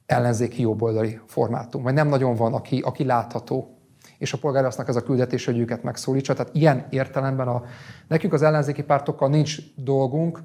ellenzéki 0.05 0.61
jobboldali 0.61 1.19
formátum, 1.25 1.83
vagy 1.83 1.93
nem 1.93 2.07
nagyon 2.07 2.35
van, 2.35 2.53
aki, 2.53 2.79
aki 2.79 3.03
látható. 3.03 3.77
És 4.17 4.33
a 4.33 4.37
polgárasznak 4.37 4.87
ez 4.87 4.95
a 4.95 5.03
küldetés, 5.03 5.45
hogy 5.45 5.57
őket 5.57 5.83
megszólítsa. 5.83 6.33
Tehát 6.33 6.55
ilyen 6.55 6.87
értelemben 6.89 7.47
a, 7.47 7.63
nekünk 8.07 8.33
az 8.33 8.41
ellenzéki 8.41 8.83
pártokkal 8.83 9.29
nincs 9.29 9.57
dolgunk, 9.75 10.41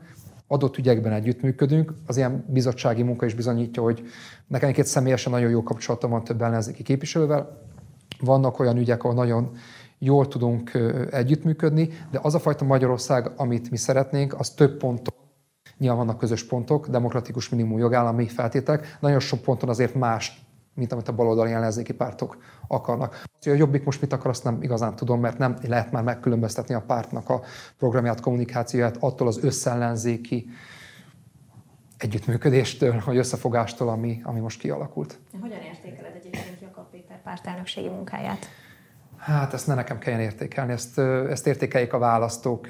adott 0.47 0.79
ügyekben 0.79 1.12
együttműködünk. 1.12 1.94
Az 2.07 2.16
ilyen 2.16 2.44
bizottsági 2.49 3.03
munka 3.03 3.27
is 3.27 3.35
bizonyítja, 3.35 3.83
hogy 3.83 4.03
nekem 4.47 4.68
egy 4.77 4.85
személyesen 4.85 5.33
nagyon 5.33 5.51
jó 5.51 5.62
kapcsolatom 5.62 6.11
van 6.11 6.25
több 6.25 6.42
ellenzéki 6.42 6.83
képviselővel. 6.83 7.66
vannak 8.21 8.59
olyan 8.59 8.77
ügyek, 8.77 9.05
ahol 9.05 9.14
nagyon 9.14 9.51
jól 9.99 10.29
tudunk 10.29 10.79
együttműködni, 11.11 11.88
de 12.11 12.18
az 12.23 12.35
a 12.35 12.38
fajta 12.38 12.64
Magyarország, 12.64 13.31
amit 13.37 13.71
mi 13.71 13.77
szeretnénk, 13.77 14.40
az 14.40 14.51
több 14.51 14.77
ponton 14.77 15.14
Nyilván 15.79 15.99
vannak 15.99 16.19
közös 16.19 16.45
pontok, 16.45 16.88
demokratikus 16.88 17.49
minimum 17.49 17.79
jogállami 17.79 18.29
feltételek, 18.29 18.97
nagyon 19.01 19.21
sok 19.21 19.41
ponton 19.41 19.69
azért 19.69 19.95
más, 19.95 20.47
mint 20.75 20.93
amit 20.93 21.09
a 21.09 21.14
baloldali 21.14 21.53
ellenzéki 21.53 21.93
pártok 21.93 22.38
akarnak. 22.69 23.23
Hogy 23.43 23.53
a 23.53 23.55
Jobbik 23.55 23.85
most 23.85 24.01
mit 24.01 24.12
akar, 24.12 24.31
azt 24.31 24.45
nem 24.45 24.62
igazán 24.62 24.97
tudom, 24.97 25.21
mert 25.21 25.38
nem 25.38 25.57
lehet 25.67 25.93
már 25.93 26.03
megkülönböztetni 26.03 26.75
a 26.75 26.81
pártnak 26.81 27.29
a 27.29 27.41
programját, 27.79 28.21
kommunikációját 28.21 28.97
attól 29.01 29.27
az 29.27 29.45
összellenzéki 29.45 30.51
együttműködéstől, 31.99 33.03
vagy 33.05 33.17
összefogástól, 33.17 33.88
ami, 33.88 34.21
ami 34.23 34.41
most 34.41 34.61
kialakult. 34.61 35.19
Hogyan 35.41 35.61
értékeled 35.61 36.14
egyébként 36.14 36.61
Jakab 36.61 36.91
Péter 36.91 37.23
pártelnökségi 37.23 37.88
munkáját? 37.88 38.49
Hát 39.17 39.53
ezt 39.53 39.67
ne 39.67 39.75
nekem 39.75 39.99
kelljen 39.99 40.21
értékelni, 40.21 40.73
ezt, 40.73 40.99
ezt 40.99 41.47
értékeljék 41.47 41.93
a 41.93 41.99
választók. 41.99 42.67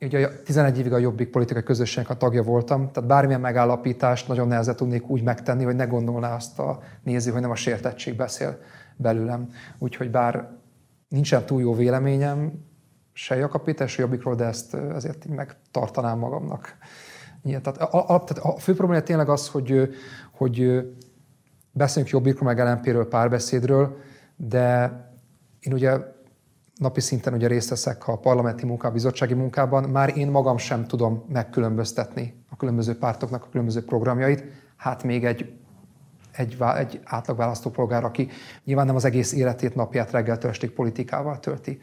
Ugye 0.00 0.28
11 0.44 0.78
évig 0.78 0.92
a 0.92 0.98
Jobbik 0.98 1.30
politikai 1.30 1.62
közösségnek 1.62 2.10
a 2.10 2.16
tagja 2.16 2.42
voltam, 2.42 2.90
tehát 2.92 3.08
bármilyen 3.08 3.40
megállapítást 3.40 4.28
nagyon 4.28 4.48
nehezen 4.48 4.76
tudnék 4.76 5.08
úgy 5.08 5.22
megtenni, 5.22 5.64
hogy 5.64 5.76
ne 5.76 5.84
gondolná 5.84 6.34
azt 6.34 6.58
a 6.58 6.80
néző, 7.02 7.30
hogy 7.30 7.40
nem 7.40 7.50
a 7.50 7.54
sértettség 7.54 8.16
beszél 8.16 8.58
belőlem. 8.96 9.48
Úgyhogy 9.78 10.10
bár 10.10 10.48
nincsen 11.08 11.46
túl 11.46 11.60
jó 11.60 11.74
véleményem, 11.74 12.52
se 13.12 13.36
Jakab 13.36 13.86
se 13.86 14.02
Jobbikról, 14.02 14.34
de 14.34 14.44
ezt 14.44 14.74
azért 14.74 15.26
megtartanám 15.26 16.18
magamnak. 16.18 16.76
Igen, 17.42 17.62
tehát 17.62 17.80
a, 17.80 17.98
a, 17.98 18.24
tehát 18.24 18.44
a 18.44 18.58
fő 18.58 18.74
probléma 18.74 19.02
tényleg 19.02 19.28
az, 19.28 19.48
hogy, 19.48 19.88
hogy 20.30 20.86
beszélünk 21.72 22.12
Jobbikról, 22.12 22.54
meg 22.54 22.66
LNP-ről, 22.66 23.08
párbeszédről, 23.08 23.96
de 24.36 24.92
én 25.60 25.72
ugye 25.72 25.98
napi 26.80 27.00
szinten 27.00 27.34
ugye 27.34 27.46
részt 27.46 27.68
veszek 27.68 28.08
a 28.08 28.16
parlamenti 28.16 28.66
munka, 28.66 28.88
a 28.88 28.90
bizottsági 28.90 29.34
munkában, 29.34 29.84
már 29.84 30.16
én 30.16 30.30
magam 30.30 30.56
sem 30.56 30.86
tudom 30.86 31.24
megkülönböztetni 31.28 32.34
a 32.50 32.56
különböző 32.56 32.98
pártoknak 32.98 33.44
a 33.44 33.48
különböző 33.50 33.84
programjait, 33.84 34.44
hát 34.76 35.02
még 35.02 35.24
egy, 35.24 35.52
egy, 36.32 36.56
egy 36.76 37.00
átlag 37.04 37.36
választópolgár, 37.36 38.04
aki 38.04 38.28
nyilván 38.64 38.86
nem 38.86 38.96
az 38.96 39.04
egész 39.04 39.32
életét, 39.32 39.74
napját 39.74 40.10
reggeltől 40.10 40.50
estig 40.50 40.70
politikával 40.70 41.38
tölti. 41.38 41.80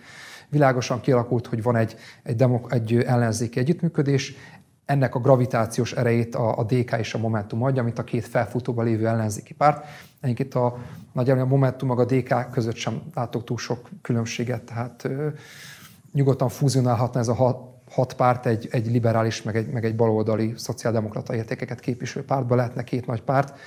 Világosan 0.49 1.01
kialakult, 1.01 1.47
hogy 1.47 1.63
van 1.63 1.75
egy, 1.75 1.95
egy, 2.23 2.36
demok, 2.36 2.73
egy 2.73 2.95
ellenzéki 2.95 3.60
együttműködés, 3.60 4.36
ennek 4.88 5.15
a 5.15 5.19
gravitációs 5.19 5.91
erejét 5.91 6.36
a, 6.36 6.58
a 6.58 6.63
DK 6.63 6.91
és 6.91 7.13
a 7.13 7.17
Momentum 7.17 7.63
adja, 7.63 7.84
mint 7.84 8.00
a 8.00 8.04
két 8.04 8.26
felfutóban 8.26 8.86
lévő 8.86 9.08
ellenzéki 9.08 9.54
párt. 9.54 9.86
Egyébként 10.21 10.54
a, 10.54 10.78
nagyjából 11.12 11.43
a 11.43 11.47
Momentum 11.47 11.88
meg 11.88 12.00
a 12.00 12.06
DK 12.06 12.50
között 12.52 12.76
sem 12.76 13.02
látok 13.15 13.43
túl 13.43 13.58
sok 13.58 13.89
különbséget, 14.02 14.63
tehát 14.63 15.04
ö, 15.04 15.28
nyugodtan 16.13 16.50
fúzionálhatna 16.50 17.19
ez 17.19 17.28
a 17.28 17.34
hat, 17.34 17.60
hat 17.91 18.13
párt 18.13 18.45
egy, 18.45 18.67
egy 18.71 18.91
liberális, 18.91 19.41
meg 19.41 19.56
egy, 19.56 19.67
meg 19.67 19.86
egy 19.86 19.95
baloldali 19.95 20.54
szociáldemokrata 20.58 21.36
értékeket 21.36 21.80
képviselő 21.80 22.26
pártba 22.26 22.56
lehetne 22.56 22.84
két 22.84 23.06
nagy 23.06 23.21
párt. 23.21 23.60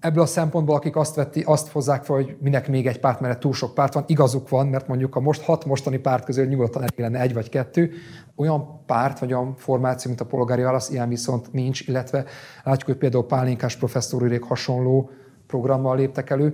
Ebből 0.00 0.22
a 0.22 0.26
szempontból, 0.26 0.76
akik 0.76 0.96
azt, 0.96 1.14
vetti, 1.14 1.42
azt 1.42 1.68
hozzák 1.68 2.04
fel, 2.04 2.16
hogy 2.16 2.36
minek 2.40 2.68
még 2.68 2.86
egy 2.86 3.00
párt, 3.00 3.20
mert 3.20 3.40
túl 3.40 3.52
sok 3.52 3.74
párt 3.74 3.94
van, 3.94 4.04
igazuk 4.06 4.48
van, 4.48 4.66
mert 4.66 4.88
mondjuk 4.88 5.16
a 5.16 5.20
most 5.20 5.42
hat 5.42 5.64
mostani 5.64 5.98
párt 5.98 6.24
közül 6.24 6.46
nyugodtan 6.46 6.82
elég 6.82 6.98
lenne 6.98 7.20
egy 7.20 7.34
vagy 7.34 7.48
kettő. 7.48 7.90
Olyan 8.36 8.84
párt 8.86 9.18
vagy 9.18 9.32
olyan 9.32 9.54
formáció, 9.56 10.08
mint 10.08 10.22
a 10.22 10.26
polgári 10.26 10.62
válasz, 10.62 10.90
ilyen 10.90 11.08
viszont 11.08 11.52
nincs, 11.52 11.80
illetve 11.88 12.24
látjuk, 12.64 12.86
hogy 12.86 12.96
például 12.96 13.26
Pálinkás 13.26 13.76
professzor 13.76 14.38
hasonló 14.40 15.10
programmal 15.46 15.96
léptek 15.96 16.30
elő, 16.30 16.50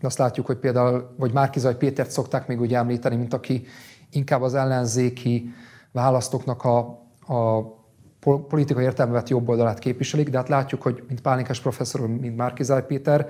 de 0.00 0.06
azt 0.06 0.18
látjuk, 0.18 0.46
hogy 0.46 0.58
például, 0.58 1.14
vagy 1.16 1.32
Márkizaj 1.32 1.76
Pétert 1.76 2.10
szokták 2.10 2.46
még 2.46 2.60
úgy 2.60 2.74
említeni, 2.74 3.16
mint 3.16 3.34
aki 3.34 3.66
inkább 4.10 4.42
az 4.42 4.54
ellenzéki 4.54 5.50
választóknak 5.92 6.64
a, 6.64 6.78
a 7.34 7.62
politikai 8.48 8.84
értelmevet 8.84 9.28
jobb 9.28 9.48
oldalát 9.48 9.78
képviselik, 9.78 10.30
de 10.30 10.36
hát 10.36 10.48
látjuk, 10.48 10.82
hogy 10.82 11.02
mint 11.08 11.20
Pálinkás 11.20 11.60
professzor, 11.60 12.06
mint 12.08 12.36
Márkizaj 12.36 12.86
Péter, 12.86 13.28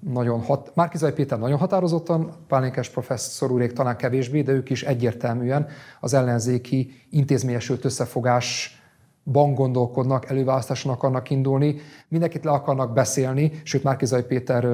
nagyon 0.00 0.40
hat, 0.40 0.72
Márkizaj 0.74 1.12
Péter 1.12 1.38
nagyon 1.38 1.58
határozottan, 1.58 2.32
Pálinkás 2.48 2.88
professzor 2.88 3.50
úrék 3.50 3.72
talán 3.72 3.96
kevésbé, 3.96 4.42
de 4.42 4.52
ők 4.52 4.70
is 4.70 4.82
egyértelműen 4.82 5.66
az 6.00 6.14
ellenzéki 6.14 7.06
intézményesült 7.10 7.84
összefogásban 7.84 9.54
gondolkodnak, 9.54 10.30
előválasztáson 10.30 10.92
akarnak 10.92 11.30
indulni, 11.30 11.76
mindenkit 12.08 12.44
le 12.44 12.50
akarnak 12.50 12.92
beszélni, 12.92 13.52
sőt 13.62 13.82
Márkizaj 13.82 14.26
Péter 14.26 14.66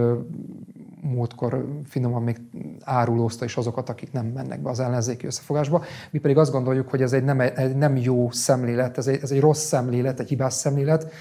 múltkor 1.15 1.67
finoman 1.85 2.23
még 2.23 2.41
árulózta 2.81 3.45
is 3.45 3.57
azokat, 3.57 3.89
akik 3.89 4.13
nem 4.13 4.27
mennek 4.27 4.63
be 4.63 4.71
az 4.71 4.81
ellenzéki 4.81 5.27
összefogásba. 5.27 5.85
Mi 6.11 6.19
pedig 6.19 6.37
azt 6.37 6.53
gondoljuk, 6.53 6.91
hogy 6.91 7.03
ez 7.03 7.13
egy 7.13 7.25
nem, 7.25 7.41
egy 7.41 7.77
nem 7.77 7.97
jó 7.97 8.31
szemlélet, 8.31 8.99
ez 8.99 9.07
egy, 9.07 9.23
ez 9.23 9.31
egy 9.31 9.41
rossz 9.41 9.65
szemlélet, 9.65 10.21
egy 10.21 10.29
hibás 10.29 10.53
szemlélet, 10.53 11.13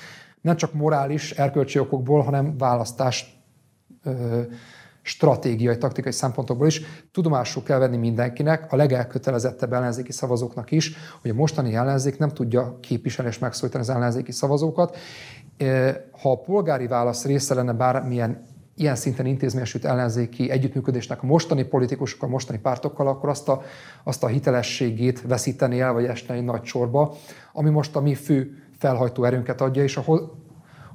nem 0.41 0.55
csak 0.55 0.73
morális, 0.73 1.31
erkölcsi 1.31 1.79
okokból, 1.79 2.21
hanem 2.21 2.57
választás 2.57 3.43
ö, 4.03 4.41
stratégiai, 5.01 5.77
taktikai 5.77 6.11
szempontokból 6.11 6.67
is. 6.67 6.81
Tudomásul 7.11 7.63
kell 7.63 7.79
venni 7.79 7.97
mindenkinek, 7.97 8.71
a 8.71 8.75
legelkötelezettebb 8.75 9.73
ellenzéki 9.73 10.11
szavazóknak 10.11 10.71
is, 10.71 10.95
hogy 11.21 11.31
a 11.31 11.33
mostani 11.33 11.75
ellenzék 11.75 12.17
nem 12.17 12.29
tudja 12.29 12.77
képviselni 12.81 13.31
és 13.31 13.39
megszólítani 13.39 13.83
az 13.83 13.89
ellenzéki 13.89 14.31
szavazókat. 14.31 14.97
Ha 16.21 16.31
a 16.31 16.39
polgári 16.39 16.87
válasz 16.87 17.25
része 17.25 17.53
lenne 17.53 17.73
bármilyen 17.73 18.43
ilyen 18.75 18.95
szinten 18.95 19.25
intézményesült 19.25 19.85
ellenzéki 19.85 20.49
együttműködésnek 20.49 21.23
a 21.23 21.25
mostani 21.25 21.63
politikusokkal, 21.63 22.27
a 22.27 22.31
mostani 22.31 22.59
pártokkal, 22.59 23.07
akkor 23.07 23.29
azt 23.29 23.49
a, 23.49 23.61
azt 24.03 24.23
a 24.23 24.27
hitelességét 24.27 25.21
veszíteni 25.21 25.79
el, 25.79 25.93
vagy 25.93 26.05
esne 26.05 26.33
egy 26.33 26.43
nagy 26.43 26.63
sorba, 26.63 27.15
ami 27.53 27.69
most 27.69 27.95
a 27.95 28.01
mi 28.01 28.15
fő 28.15 28.63
felhajtó 28.77 29.23
erőnket 29.23 29.61
adja, 29.61 29.83
és 29.83 29.97
a 29.97 30.03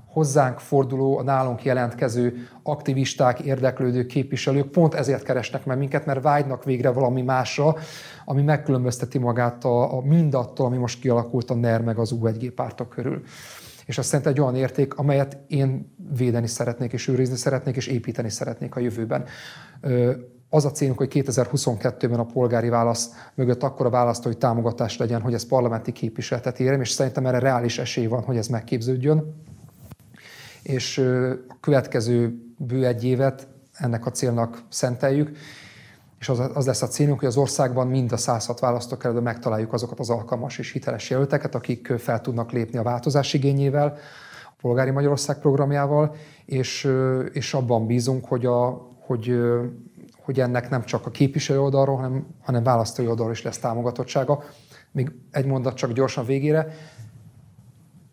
hozzánk 0.07 0.59
forduló, 0.59 1.19
a 1.19 1.23
nálunk 1.23 1.65
jelentkező 1.65 2.49
aktivisták, 2.63 3.41
érdeklődő 3.41 4.07
képviselők 4.07 4.71
pont 4.71 4.95
ezért 4.95 5.23
keresnek 5.23 5.65
meg 5.65 5.79
minket, 5.79 6.07
mert 6.07 6.23
vágynak 6.23 6.65
végre 6.65 6.91
valami 6.91 7.23
másra, 7.23 7.77
ami 8.25 8.43
megkülönbözteti 8.43 9.19
magát 9.19 9.65
a, 9.65 9.97
a 9.97 10.01
mindattól, 10.01 10.67
ami 10.67 10.77
most 10.77 11.01
kialakult 11.01 11.51
a 11.51 11.55
NER 11.55 11.83
meg 11.83 11.99
az 11.99 12.15
U1G 12.21 12.53
pártok 12.55 12.89
körül 12.89 13.23
és 13.91 13.99
azt 13.99 14.09
szerintem 14.09 14.33
egy 14.33 14.41
olyan 14.41 14.57
érték, 14.57 14.95
amelyet 14.95 15.39
én 15.47 15.95
védeni 16.17 16.47
szeretnék, 16.47 16.93
és 16.93 17.09
őrizni 17.09 17.37
szeretnék, 17.37 17.77
és 17.77 17.87
építeni 17.87 18.31
szeretnék 18.31 18.75
a 18.75 18.81
jövőben. 18.81 19.25
Az 20.49 20.65
a 20.65 20.71
célunk, 20.71 20.99
hogy 20.99 21.11
2022-ben 21.13 22.19
a 22.19 22.25
polgári 22.25 22.69
válasz 22.69 23.11
mögött 23.35 23.63
akkora 23.63 23.91
választói 23.91 24.35
támogatás 24.35 24.97
legyen, 24.97 25.21
hogy 25.21 25.35
ez 25.35 25.47
parlamenti 25.47 25.93
képviseletet 25.93 26.61
érem, 26.61 26.81
és 26.81 26.91
szerintem 26.91 27.27
erre 27.27 27.39
reális 27.39 27.79
esély 27.79 28.07
van, 28.07 28.23
hogy 28.23 28.37
ez 28.37 28.47
megképződjön. 28.47 29.35
És 30.63 30.99
a 31.49 31.57
következő 31.61 32.35
bő 32.57 32.87
egy 32.87 33.05
évet 33.05 33.49
ennek 33.73 34.07
a 34.07 34.11
célnak 34.11 34.63
szenteljük, 34.69 35.37
és 36.21 36.29
az, 36.29 36.51
az 36.55 36.67
lesz 36.67 36.83
a 36.83 36.87
célunk, 36.87 37.19
hogy 37.19 37.29
az 37.29 37.37
országban 37.37 37.87
mind 37.87 38.13
a 38.13 38.17
106 38.17 38.61
választókerületben 38.61 39.33
megtaláljuk 39.33 39.73
azokat 39.73 39.99
az 39.99 40.11
alkalmas 40.11 40.59
és 40.59 40.73
hiteles 40.73 41.11
jelölteket, 41.11 41.55
akik 41.55 41.93
fel 41.99 42.21
tudnak 42.21 42.53
lépni 42.53 42.79
a 42.79 42.83
változás 42.83 43.35
igényével, 43.35 43.97
a 44.45 44.53
Polgári 44.61 44.91
Magyarország 44.91 45.39
programjával, 45.39 46.15
és, 46.45 46.91
és 47.33 47.55
abban 47.55 47.87
bízunk, 47.87 48.25
hogy, 48.25 48.47
a, 48.47 48.89
hogy, 49.07 49.41
hogy 50.23 50.41
ennek 50.41 50.71
nem 50.71 50.85
csak 50.85 51.07
a 51.07 51.11
képviselő 51.11 51.61
oldalról, 51.61 51.97
hanem, 51.97 52.27
hanem 52.43 52.63
választói 52.63 53.07
oldalról 53.07 53.33
is 53.33 53.43
lesz 53.43 53.59
támogatottsága. 53.59 54.43
Még 54.93 55.13
egy 55.31 55.47
mondat 55.47 55.75
csak 55.75 55.93
gyorsan 55.93 56.25
végére. 56.25 56.75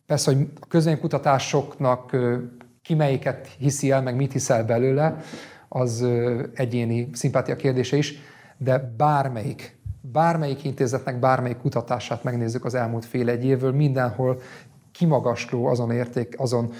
Persze, 0.05 0.33
hogy 0.33 0.47
a 0.59 0.65
közvénykutatásoknak 0.67 2.17
ki 2.81 2.93
melyiket 2.93 3.47
hiszi 3.57 3.91
el, 3.91 4.01
meg 4.01 4.15
mit 4.15 4.31
hiszel 4.31 4.63
belőle, 4.65 5.17
az 5.69 6.05
egyéni 6.53 7.09
szimpátia 7.13 7.55
kérdése 7.55 7.97
is, 7.97 8.13
de 8.57 8.93
bármelyik, 8.97 9.77
bármelyik 10.01 10.63
intézetnek 10.63 11.19
bármelyik 11.19 11.57
kutatását 11.57 12.23
megnézzük 12.23 12.65
az 12.65 12.73
elmúlt 12.73 13.05
fél 13.05 13.29
egy 13.29 13.45
évből, 13.45 13.71
mindenhol 13.71 14.39
kimagasló 14.91 15.65
azon 15.65 15.91
érték, 15.91 16.35
azon 16.37 16.71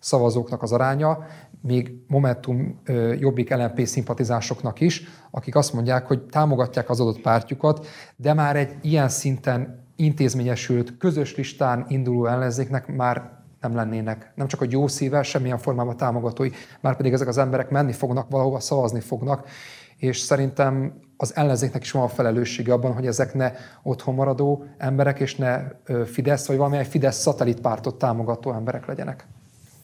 szavazóknak 0.00 0.62
az 0.62 0.72
aránya, 0.72 1.18
még 1.62 1.92
Momentum 2.06 2.80
Jobbik 3.18 3.54
LNP 3.54 3.86
szimpatizásoknak 3.86 4.80
is, 4.80 5.02
akik 5.30 5.56
azt 5.56 5.72
mondják, 5.72 6.06
hogy 6.06 6.22
támogatják 6.22 6.90
az 6.90 7.00
adott 7.00 7.20
pártjukat, 7.20 7.86
de 8.16 8.34
már 8.34 8.56
egy 8.56 8.74
ilyen 8.82 9.08
szinten 9.08 9.84
intézményesült, 9.96 10.96
közös 10.98 11.36
listán 11.36 11.84
induló 11.88 12.26
ellenzéknek 12.26 12.96
már 12.96 13.35
nem 13.66 13.76
lennének, 13.76 14.32
nem 14.34 14.46
csak 14.46 14.60
a 14.60 14.66
jó 14.68 14.86
szívvel, 14.86 15.22
semmilyen 15.22 15.58
formában 15.58 15.96
támogatói, 15.96 16.50
már 16.80 16.96
pedig 16.96 17.12
ezek 17.12 17.28
az 17.28 17.38
emberek 17.38 17.70
menni 17.70 17.92
fognak, 17.92 18.30
valahova 18.30 18.60
szavazni 18.60 19.00
fognak, 19.00 19.48
és 19.96 20.18
szerintem 20.18 20.92
az 21.16 21.36
ellenzéknek 21.36 21.82
is 21.82 21.90
van 21.90 22.02
a 22.02 22.08
felelőssége 22.08 22.72
abban, 22.72 22.92
hogy 22.92 23.06
ezek 23.06 23.34
ne 23.34 23.52
otthon 23.82 24.14
maradó 24.14 24.64
emberek, 24.78 25.20
és 25.20 25.36
ne 25.36 25.62
Fidesz, 26.04 26.46
vagy 26.46 26.56
valamilyen 26.56 26.84
Fidesz 26.84 27.20
szatellitpártot 27.20 27.98
támogató 27.98 28.52
emberek 28.52 28.86
legyenek. 28.86 29.26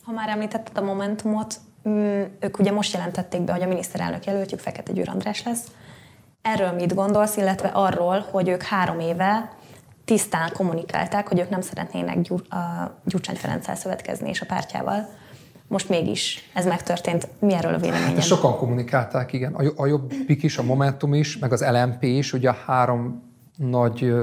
Ha 0.05 0.12
már 0.12 0.29
említetted 0.29 0.79
a 0.79 0.83
Momentumot, 0.83 1.55
mm, 1.88 2.23
ők 2.40 2.59
ugye 2.59 2.73
most 2.73 2.95
jelentették 2.95 3.42
be, 3.42 3.53
hogy 3.53 3.62
a 3.62 3.66
miniszterelnök 3.66 4.25
jelöltjük 4.25 4.61
Fekete 4.61 4.92
Győr 4.92 5.09
András 5.09 5.45
lesz. 5.45 5.66
Erről 6.42 6.73
mit 6.73 6.95
gondolsz, 6.95 7.37
illetve 7.37 7.68
arról, 7.68 8.27
hogy 8.31 8.49
ők 8.49 8.62
három 8.62 9.01
éve 9.01 9.53
tisztán 10.05 10.51
kommunikálták, 10.53 11.29
hogy 11.29 11.38
ők 11.38 11.51
nem 11.51 11.61
szeretnének 11.61 12.21
Gyur, 12.21 12.43
a 12.49 12.91
Gyurcsány 13.05 13.37
Ferenccel 13.37 13.75
szövetkezni 13.75 14.29
és 14.29 14.41
a 14.41 14.47
pártjával. 14.47 15.09
Most 15.69 15.88
mégis 15.88 16.51
ez 16.55 16.67
megtörtént. 16.67 17.29
Mi 17.38 17.55
erről 17.55 17.75
a 17.75 17.79
véleményed? 17.79 18.15
Hát 18.15 18.23
sokan 18.23 18.57
kommunikálták, 18.57 19.33
igen. 19.33 19.55
A, 19.55 19.87
Jobbik 19.87 20.43
is, 20.43 20.59
a 20.59 20.62
Momentum 20.62 21.15
is, 21.15 21.38
meg 21.38 21.53
az 21.53 21.65
LMP 21.71 22.03
is, 22.03 22.33
ugye 22.33 22.49
a 22.49 22.57
három 22.67 23.23
nagy 23.57 24.15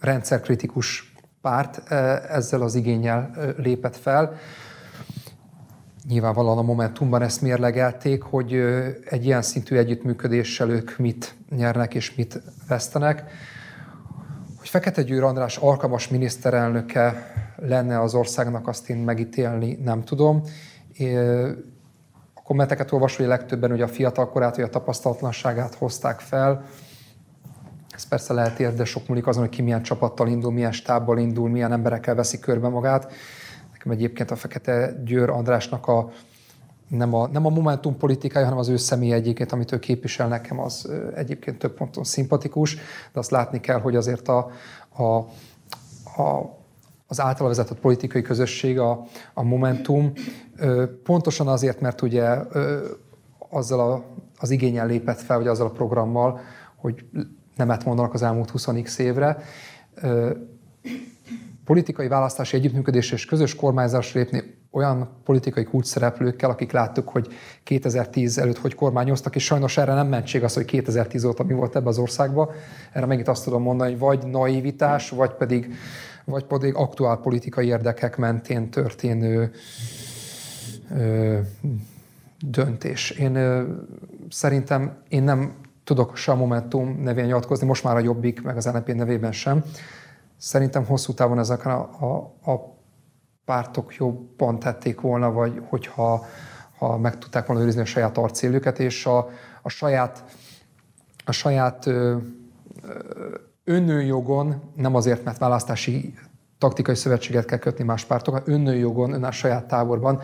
rendszerkritikus 0.00 1.12
párt 1.40 1.92
ezzel 2.28 2.62
az 2.62 2.74
igényel 2.74 3.30
lépett 3.56 3.96
fel. 3.96 4.36
Nyilvánvalóan 6.08 6.58
a 6.58 6.62
Momentumban 6.62 7.22
ezt 7.22 7.40
mérlegelték, 7.40 8.22
hogy 8.22 8.52
egy 9.04 9.24
ilyen 9.24 9.42
szintű 9.42 9.76
együttműködéssel 9.76 10.70
ők 10.70 10.98
mit 10.98 11.34
nyernek 11.56 11.94
és 11.94 12.14
mit 12.14 12.42
vesztenek. 12.68 13.24
Hogy 14.64 14.72
Fekete 14.72 15.02
Győr 15.02 15.22
András 15.22 15.56
alkalmas 15.56 16.08
miniszterelnöke 16.08 17.32
lenne 17.56 18.00
az 18.00 18.14
országnak, 18.14 18.68
azt 18.68 18.90
én 18.90 18.96
megítélni 18.96 19.78
nem 19.84 20.04
tudom. 20.04 20.42
A 22.34 22.42
kommenteket 22.42 22.88
hogy 22.88 23.26
legtöbben 23.26 23.72
ugye 23.72 23.84
a 23.84 23.88
fiatal 23.88 24.28
korát, 24.28 24.56
vagy 24.56 24.64
a 24.64 24.68
tapasztalatlanságát 24.68 25.74
hozták 25.74 26.20
fel. 26.20 26.64
Ez 27.94 28.08
persze 28.08 28.32
lehet 28.32 28.60
ér, 28.60 28.74
de 28.74 28.84
sok 28.84 29.08
múlik 29.08 29.26
azon, 29.26 29.42
hogy 29.42 29.52
ki 29.52 29.62
milyen 29.62 29.82
csapattal 29.82 30.28
indul, 30.28 30.52
milyen 30.52 30.72
stábbal 30.72 31.18
indul, 31.18 31.48
milyen 31.48 31.72
emberekkel 31.72 32.14
veszi 32.14 32.38
körbe 32.38 32.68
magát. 32.68 33.12
Nekem 33.72 33.92
egyébként 33.92 34.30
a 34.30 34.36
Fekete 34.36 34.92
Győr 35.04 35.30
Andrásnak 35.30 35.86
a 35.86 36.10
nem 36.96 37.14
a, 37.14 37.26
nem 37.26 37.46
a 37.46 37.48
Momentum 37.48 37.96
politikája, 37.96 38.44
hanem 38.44 38.60
az 38.60 38.68
ő 38.68 38.76
személy 38.76 39.12
egyébként, 39.12 39.52
amit 39.52 39.72
ő 39.72 39.78
képvisel 39.78 40.28
nekem, 40.28 40.60
az 40.60 40.90
egyébként 41.14 41.58
több 41.58 41.74
ponton 41.74 42.04
szimpatikus, 42.04 42.74
de 43.12 43.18
azt 43.18 43.30
látni 43.30 43.60
kell, 43.60 43.80
hogy 43.80 43.96
azért 43.96 44.28
a, 44.28 44.50
a, 44.96 45.02
a 46.22 46.62
az 47.06 47.20
általa 47.20 47.48
vezetett 47.48 47.80
politikai 47.80 48.22
közösség, 48.22 48.78
a, 48.78 49.04
a 49.34 49.42
Momentum, 49.42 50.12
pontosan 51.02 51.48
azért, 51.48 51.80
mert 51.80 52.02
ugye 52.02 52.36
azzal 53.48 53.92
a, 53.92 54.04
az 54.38 54.50
igényel 54.50 54.86
lépett 54.86 55.20
fel, 55.20 55.36
vagy 55.36 55.46
azzal 55.46 55.66
a 55.66 55.70
programmal, 55.70 56.40
hogy 56.76 57.04
nemet 57.56 57.84
mondanak 57.84 58.14
az 58.14 58.22
elmúlt 58.22 58.50
20 58.50 58.98
évre, 58.98 59.42
politikai 61.64 62.08
választási 62.08 62.56
együttműködés 62.56 63.12
és 63.12 63.24
közös 63.24 63.56
kormányzásra 63.56 64.20
lépni 64.20 64.63
olyan 64.74 65.08
politikai 65.24 65.68
szereplőkkel, 65.80 66.50
akik 66.50 66.72
láttuk, 66.72 67.08
hogy 67.08 67.28
2010 67.62 68.38
előtt 68.38 68.58
hogy 68.58 68.74
kormányoztak, 68.74 69.34
és 69.34 69.44
sajnos 69.44 69.76
erre 69.76 69.94
nem 69.94 70.06
mentség 70.06 70.42
az, 70.42 70.54
hogy 70.54 70.64
2010 70.64 71.24
óta 71.24 71.42
mi 71.42 71.52
volt 71.52 71.76
ebbe 71.76 71.88
az 71.88 71.98
országba. 71.98 72.52
Erre 72.92 73.06
megint 73.06 73.28
azt 73.28 73.44
tudom 73.44 73.62
mondani, 73.62 73.90
hogy 73.90 73.98
vagy 73.98 74.26
naivitás, 74.26 75.10
vagy 75.10 75.32
pedig, 75.32 75.74
vagy 76.24 76.44
pedig 76.44 76.74
aktuál 76.74 77.16
politikai 77.16 77.66
érdekek 77.66 78.16
mentén 78.16 78.70
történő 78.70 79.50
ö, 80.96 81.38
döntés. 82.40 83.10
Én 83.10 83.34
ö, 83.34 83.62
szerintem 84.28 84.96
én 85.08 85.22
nem 85.22 85.54
tudok 85.84 86.16
se 86.16 86.32
a 86.32 86.36
Momentum 86.36 87.00
nevén 87.02 87.24
nyilatkozni, 87.24 87.66
most 87.66 87.84
már 87.84 87.96
a 87.96 88.00
Jobbik, 88.00 88.42
meg 88.42 88.56
az 88.56 88.64
NLP 88.64 88.94
nevében 88.94 89.32
sem. 89.32 89.64
Szerintem 90.36 90.84
hosszú 90.84 91.12
távon 91.12 91.38
ezek 91.38 91.66
a, 91.66 91.78
a, 92.00 92.50
a 92.50 92.73
pártok 93.44 93.94
jobban 93.94 94.58
tették 94.58 95.00
volna, 95.00 95.32
vagy 95.32 95.62
hogyha 95.68 96.26
ha 96.78 96.98
meg 96.98 97.18
tudták 97.18 97.46
volna 97.46 97.62
őrizni 97.62 97.80
a 97.80 97.84
saját 97.84 98.18
arcélüket, 98.18 98.78
és 98.78 99.06
a, 99.06 99.28
a 99.62 99.68
saját, 99.68 100.24
a 101.24 101.32
saját 101.32 101.86
ö, 101.86 102.16
önnőjogon, 103.64 104.62
nem 104.74 104.94
azért, 104.94 105.24
mert 105.24 105.38
választási 105.38 106.14
taktikai 106.58 106.94
szövetséget 106.94 107.44
kell 107.44 107.58
kötni 107.58 107.84
más 107.84 108.04
pártokkal, 108.04 108.42
önnőjogon, 108.44 109.12
ön 109.12 109.24
a 109.24 109.30
saját 109.30 109.66
táborban 109.66 110.20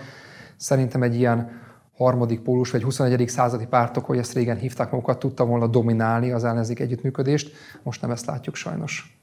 szerintem 0.57 1.03
egy 1.03 1.15
ilyen 1.15 1.51
harmadik 1.97 2.41
pólus 2.41 2.71
vagy 2.71 2.83
21. 2.83 3.29
századi 3.29 3.67
pártok, 3.67 4.05
hogy 4.05 4.19
ezt 4.19 4.35
régen 4.35 4.57
hívták 4.57 4.91
magukat, 4.91 5.19
tudta 5.19 5.45
volna 5.45 5.67
dominálni 5.67 6.31
az 6.31 6.45
ellenzék 6.45 6.81
együttműködést. 6.81 7.53
Most 7.83 8.01
nem 8.01 8.11
ezt 8.11 8.27
látjuk 8.27 8.55
sajnos. 8.55 9.20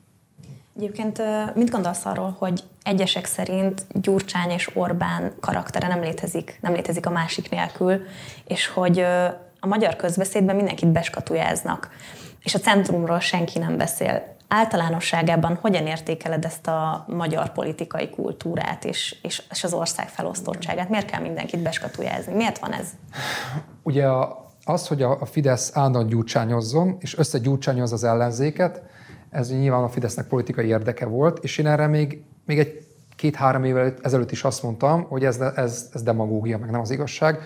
Egyébként 0.77 1.21
mit 1.55 1.69
gondolsz 1.69 2.05
arról, 2.05 2.35
hogy 2.39 2.63
egyesek 2.83 3.25
szerint 3.25 3.85
Gyurcsány 4.01 4.49
és 4.49 4.69
Orbán 4.75 5.33
karaktere 5.39 5.87
nem 5.87 6.01
létezik, 6.01 6.57
nem 6.61 6.73
létezik 6.73 7.05
a 7.05 7.09
másik 7.09 7.49
nélkül, 7.49 8.01
és 8.45 8.67
hogy 8.67 8.99
a 9.59 9.67
magyar 9.67 9.95
közbeszédben 9.95 10.55
mindenkit 10.55 10.91
beskatujáznak, 10.91 11.89
és 12.43 12.55
a 12.55 12.59
centrumról 12.59 13.19
senki 13.19 13.59
nem 13.59 13.77
beszél. 13.77 14.35
Általánosságában 14.47 15.57
hogyan 15.61 15.87
értékeled 15.87 16.45
ezt 16.45 16.67
a 16.67 17.05
magyar 17.07 17.51
politikai 17.51 18.09
kultúrát 18.09 18.85
és, 18.85 19.15
és, 19.21 19.43
az 19.63 19.73
ország 19.73 20.09
felosztottságát? 20.09 20.89
Miért 20.89 21.09
kell 21.09 21.21
mindenkit 21.21 21.59
beskatujázni? 21.61 22.33
Miért 22.33 22.59
van 22.59 22.73
ez? 22.73 22.87
Ugye 23.83 24.05
a, 24.05 24.45
az, 24.63 24.87
hogy 24.87 25.01
a 25.01 25.25
Fidesz 25.25 25.71
állandóan 25.73 26.07
gyurcsányozzon, 26.07 26.97
és 26.99 27.17
összegyurcsányoz 27.17 27.93
az 27.93 28.03
ellenzéket, 28.03 28.81
ez 29.37 29.49
nyilván 29.49 29.83
a 29.83 29.89
Fidesznek 29.89 30.27
politikai 30.27 30.67
érdeke 30.67 31.05
volt, 31.05 31.43
és 31.43 31.57
én 31.57 31.67
erre 31.67 31.87
még, 31.87 32.23
még 32.45 32.59
egy 32.59 32.85
két-három 33.15 33.63
évvel 33.63 33.93
ezelőtt 34.01 34.31
is 34.31 34.43
azt 34.43 34.63
mondtam, 34.63 35.03
hogy 35.03 35.25
ez, 35.25 35.39
ez, 35.39 35.89
ez 35.93 36.03
demagógia, 36.03 36.57
meg 36.57 36.69
nem 36.69 36.81
az 36.81 36.91
igazság. 36.91 37.39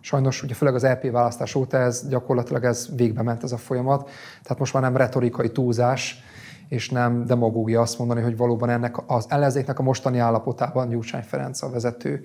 Sajnos 0.00 0.42
ugye 0.42 0.54
főleg 0.54 0.74
az 0.74 0.84
EP 0.84 1.10
választás 1.10 1.54
óta 1.54 1.76
ez 1.76 2.08
gyakorlatilag 2.08 2.64
ez 2.64 2.88
végbe 2.96 3.22
ment 3.22 3.42
ez 3.42 3.52
a 3.52 3.56
folyamat, 3.56 4.10
tehát 4.42 4.58
most 4.58 4.72
már 4.72 4.82
nem 4.82 4.96
retorikai 4.96 5.50
túlzás, 5.50 6.22
és 6.68 6.90
nem 6.90 7.26
demagógia 7.26 7.80
azt 7.80 7.98
mondani, 7.98 8.20
hogy 8.20 8.36
valóban 8.36 8.70
ennek 8.70 8.96
az 9.06 9.26
ellenzéknek 9.28 9.78
a 9.78 9.82
mostani 9.82 10.18
állapotában 10.18 10.88
Gyurcsány 10.88 11.22
Ferenc 11.22 11.62
a 11.62 11.70
vezető 11.70 12.22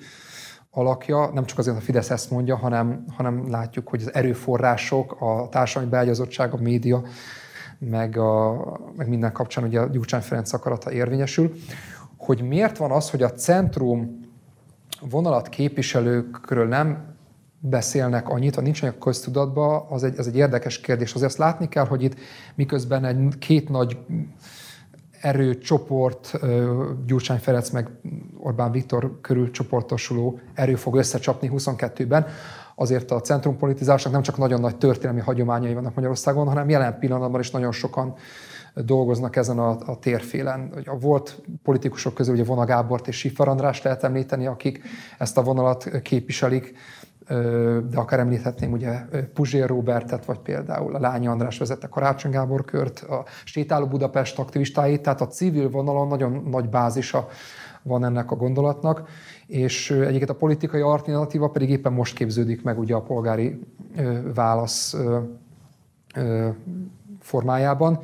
alakja, 0.72 1.30
nem 1.34 1.46
csak 1.46 1.58
azért 1.58 1.78
a 1.78 1.82
Fidesz 1.82 2.10
ezt 2.10 2.32
mondja, 2.32 2.56
hanem, 2.56 3.06
hanem 3.16 3.50
látjuk, 3.50 3.88
hogy 3.88 4.02
az 4.02 4.14
erőforrások, 4.14 5.16
a 5.20 5.48
társadalmi 5.52 5.90
beágyazottság, 5.90 6.54
a 6.54 6.58
média, 6.58 7.04
meg, 7.90 8.18
a, 8.18 8.56
meg 8.96 9.10
minden 9.10 9.32
kapcsán 9.32 9.64
ugye 9.64 9.80
a 9.80 9.88
Gyurcsány 9.88 10.22
Ferenc 10.22 10.54
akarata 10.54 10.92
érvényesül, 10.92 11.54
hogy 12.18 12.42
miért 12.42 12.78
van 12.78 12.92
az, 12.92 13.10
hogy 13.10 13.24
a 13.24 13.32
centrum 13.32 14.20
vonalat 15.10 15.50
képviselőkről 15.50 16.68
nem 16.68 17.16
beszélnek 17.60 18.30
annyit, 18.30 18.56
vagy 18.56 18.64
nincs 18.64 18.82
olyan 18.82 18.98
köztudatban, 19.00 19.86
az 19.90 20.04
egy, 20.04 20.18
az 20.18 20.28
egy 20.28 20.36
érdekes 20.36 20.80
kérdés. 20.80 21.14
Azért 21.14 21.30
azt 21.30 21.40
látni 21.40 21.68
kell, 21.68 21.86
hogy 21.86 22.04
itt 22.04 22.16
miközben 22.56 23.06
egy 23.06 23.38
két 23.38 23.70
nagy 23.70 23.98
erőcsoport, 25.22 26.40
Gyurcsány 27.06 27.40
Ferenc 27.40 27.70
meg 27.70 27.90
Orbán 28.38 28.72
Viktor 28.72 29.20
körül 29.22 29.52
csoportosuló 29.52 30.40
erő 30.54 30.76
fog 30.76 30.96
összecsapni 30.96 31.50
22-ben, 31.54 32.26
azért 32.76 33.12
a 33.12 33.22
centrumpolitizásnak 33.22 34.14
nem 34.14 34.22
csak 34.22 34.38
nagyon 34.38 34.60
nagy 34.60 34.78
történelmi 34.78 35.20
hagyományai 35.20 35.74
vannak 35.74 35.96
Magyarországon, 35.96 36.48
hanem 36.48 36.70
jelen 36.70 37.00
pillanatban 37.00 37.40
is 37.40 37.52
nagyon 37.52 37.72
sokan 37.72 38.16
dolgoznak 38.76 39.36
ezen 39.36 39.60
a, 39.60 39.78
a 39.86 40.00
térfélen. 40.00 40.74
A 40.86 40.98
volt 40.98 41.42
politikusok 41.64 42.14
közül 42.14 42.34
ugye 42.34 42.44
Vona 42.44 42.66
Gábort 42.66 43.08
és 43.08 43.18
Sifar 43.18 43.48
András 43.48 43.82
lehet 43.82 44.04
említeni, 44.04 44.46
akik 44.46 44.82
ezt 45.18 45.38
a 45.38 45.44
vonalat 45.44 46.02
képviselik, 46.02 46.74
de 47.90 47.98
akár 47.98 48.20
említhetném 48.20 48.72
ugye 48.72 49.00
Puzsér 49.34 49.68
Robertet, 49.68 50.26
vagy 50.26 50.40
például 50.40 50.96
a 50.96 51.00
Lányi 51.00 51.28
András 51.28 51.58
vezette 51.58 51.88
Karácsony 51.88 52.32
Gábor 52.32 52.66
kört, 52.66 53.00
a 53.00 53.26
Sétáló 53.44 53.86
Budapest 53.86 54.40
aktivistáit, 54.40 55.02
tehát 55.02 55.22
a 55.22 55.28
civil 55.28 55.70
vonalon 55.70 56.08
nagyon 56.08 56.48
nagy 56.50 56.70
bázisa 56.70 57.28
van 57.84 58.06
ennek 58.06 58.32
a 58.32 58.36
gondolatnak, 58.36 59.08
és 59.48 59.92
egyébként 59.92 60.30
a 60.30 60.36
politikai 60.36 60.82
alternatíva 60.82 61.50
pedig 61.50 61.70
éppen 61.70 61.94
most 61.94 62.16
képződik 62.16 62.64
meg 62.64 62.80
ugye 62.80 62.96
a 62.96 63.02
polgári 63.02 63.60
válasz 64.34 64.96
formájában. 67.20 68.00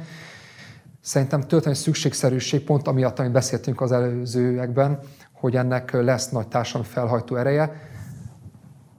Szerintem 1.01 1.41
történelmi 1.41 1.77
szükségszerűség 1.77 2.63
pont 2.63 2.87
amiatt, 2.87 3.19
amit 3.19 3.31
beszéltünk 3.31 3.81
az 3.81 3.91
előzőekben, 3.91 4.99
hogy 5.33 5.55
ennek 5.55 5.91
lesz 5.91 6.29
nagy 6.29 6.47
társadalmi 6.47 6.87
felhajtó 6.87 7.35
ereje. 7.35 7.71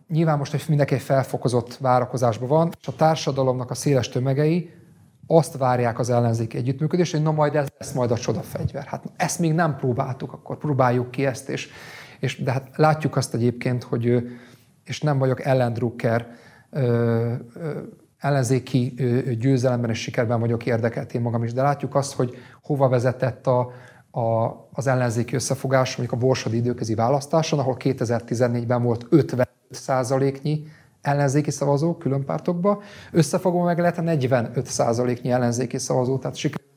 Nyilván 0.08 0.38
most 0.38 0.68
mindenki 0.68 0.94
egy 0.94 1.00
felfokozott 1.00 1.76
várakozásban 1.76 2.48
van, 2.48 2.72
és 2.80 2.86
a 2.86 2.96
társadalomnak 2.96 3.70
a 3.70 3.74
széles 3.74 4.08
tömegei 4.08 4.70
azt 5.26 5.56
várják 5.56 5.98
az 5.98 6.10
ellenzék 6.10 6.54
együttműködést, 6.54 7.12
hogy 7.12 7.22
na 7.22 7.32
majd 7.32 7.54
ez 7.54 7.68
lesz 7.78 7.92
majd 7.92 8.10
a 8.10 8.18
csodafegyver. 8.18 8.84
Hát 8.84 9.04
ezt 9.16 9.38
még 9.38 9.52
nem 9.52 9.76
próbáltuk, 9.76 10.32
akkor 10.32 10.58
próbáljuk 10.58 11.10
ki 11.10 11.26
ezt, 11.26 11.48
és, 11.48 11.68
és 12.20 12.42
de 12.42 12.52
hát 12.52 12.68
látjuk 12.76 13.16
azt 13.16 13.34
egyébként, 13.34 13.82
hogy 13.82 14.22
és 14.84 15.00
nem 15.00 15.18
vagyok 15.18 15.44
ellendrucker, 15.44 16.26
ellenzéki 18.18 18.94
győzelemben 19.38 19.90
és 19.90 20.00
sikerben 20.00 20.40
vagyok 20.40 20.66
érdekelt 20.66 21.14
én 21.14 21.20
magam 21.20 21.44
is, 21.44 21.52
de 21.52 21.62
látjuk 21.62 21.94
azt, 21.94 22.12
hogy 22.12 22.34
hova 22.62 22.88
vezetett 22.88 23.46
a, 23.46 23.58
a, 24.10 24.56
az 24.72 24.86
ellenzéki 24.86 25.34
összefogás, 25.34 25.96
mondjuk 25.96 26.20
a 26.20 26.26
borsodi 26.26 26.56
időközi 26.56 26.94
választáson, 26.94 27.58
ahol 27.58 27.76
2014-ben 27.78 28.82
volt 28.82 29.06
50 29.10 29.48
százaléknyi 29.70 30.64
ellenzéki 31.02 31.50
szavazó 31.50 31.96
külön 31.96 32.24
pártokba, 32.24 32.82
összefogva 33.12 33.64
meg 33.64 33.78
lehet 33.78 34.02
45 34.02 34.66
százaléknyi 34.66 35.30
ellenzéki 35.30 35.78
szavazó, 35.78 36.18
tehát 36.18 36.36
sikerült 36.36 36.70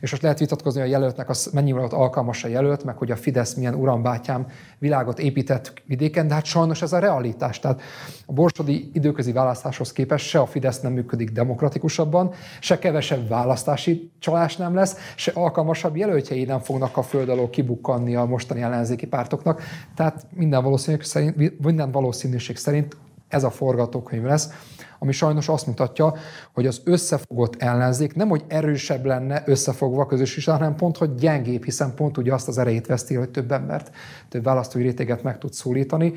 és 0.00 0.10
most 0.10 0.22
lehet 0.22 0.38
vitatkozni, 0.38 0.80
a 0.80 0.84
jelöltnek 0.84 1.28
az 1.28 1.50
mennyivel 1.52 1.80
volt 1.80 1.92
alkalmas 1.92 2.44
a 2.44 2.48
jelölt, 2.48 2.84
meg 2.84 2.96
hogy 2.96 3.10
a 3.10 3.16
Fidesz 3.16 3.54
milyen 3.54 3.74
urambátyám 3.74 4.46
világot 4.78 5.18
épített 5.18 5.72
vidéken, 5.86 6.28
de 6.28 6.34
hát 6.34 6.44
sajnos 6.44 6.82
ez 6.82 6.92
a 6.92 6.98
realitás. 6.98 7.60
Tehát 7.60 7.80
a 8.26 8.32
borsodi 8.32 8.90
időközi 8.92 9.32
választáshoz 9.32 9.92
képest 9.92 10.26
se 10.26 10.40
a 10.40 10.46
Fidesz 10.46 10.80
nem 10.80 10.92
működik 10.92 11.30
demokratikusabban, 11.30 12.34
se 12.60 12.78
kevesebb 12.78 13.28
választási 13.28 14.10
csalás 14.18 14.56
nem 14.56 14.74
lesz, 14.74 14.96
se 15.16 15.32
alkalmasabb 15.34 15.96
jelöltjei 15.96 16.44
nem 16.44 16.60
fognak 16.60 16.96
a 16.96 17.02
föld 17.02 17.28
alól 17.28 17.50
kibukkanni 17.50 18.14
a 18.14 18.24
mostani 18.24 18.62
ellenzéki 18.62 19.06
pártoknak. 19.06 19.62
Tehát 19.94 20.26
minden 20.34 20.62
valószínűség 20.62 21.06
szerint, 21.06 21.60
minden 21.62 21.90
valószínűség 21.90 22.56
szerint 22.56 22.96
ez 23.28 23.44
a 23.44 23.50
forgatókönyv 23.50 24.22
lesz 24.22 24.50
ami 24.98 25.12
sajnos 25.12 25.48
azt 25.48 25.66
mutatja, 25.66 26.14
hogy 26.52 26.66
az 26.66 26.80
összefogott 26.84 27.62
ellenzék 27.62 28.14
nem, 28.14 28.28
hogy 28.28 28.44
erősebb 28.48 29.04
lenne 29.04 29.42
összefogva 29.46 30.06
közös 30.06 30.36
is, 30.36 30.44
hanem 30.44 30.74
pont, 30.74 30.96
hogy 30.96 31.14
gyengébb, 31.14 31.64
hiszen 31.64 31.94
pont 31.94 32.16
ugye 32.18 32.34
azt 32.34 32.48
az 32.48 32.58
erejét 32.58 32.86
veszti, 32.86 33.14
hogy 33.14 33.30
több 33.30 33.52
embert, 33.52 33.90
több 34.28 34.44
választói 34.44 34.82
réteget 34.82 35.22
meg 35.22 35.38
tud 35.38 35.52
szólítani. 35.52 36.14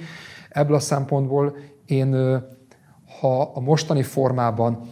Ebből 0.50 0.76
a 0.76 0.80
szempontból 0.80 1.58
én, 1.86 2.42
ha 3.20 3.42
a 3.42 3.60
mostani 3.60 4.04
formában, 4.04 4.90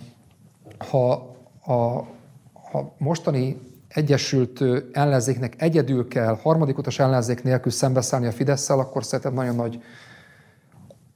ha 0.89 1.35
a, 1.65 1.73
a 1.73 2.93
mostani 2.97 3.57
egyesült 3.87 4.63
ellenzéknek 4.91 5.61
egyedül 5.61 6.07
kell 6.07 6.37
harmadik 6.41 6.77
utas 6.77 6.99
ellenzék 6.99 7.43
nélkül 7.43 7.71
szembeszállni 7.71 8.27
a 8.27 8.31
fidesz 8.31 8.69
akkor 8.69 9.03
szerintem 9.03 9.33
nagyon 9.33 9.55
nagy 9.55 9.79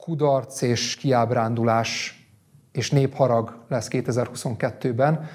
kudarc 0.04 0.62
és 0.62 0.96
kiábrándulás 0.96 2.22
és 2.72 2.92
népharag 2.92 3.58
lesz 3.68 3.88
2022-ben, 3.92 5.26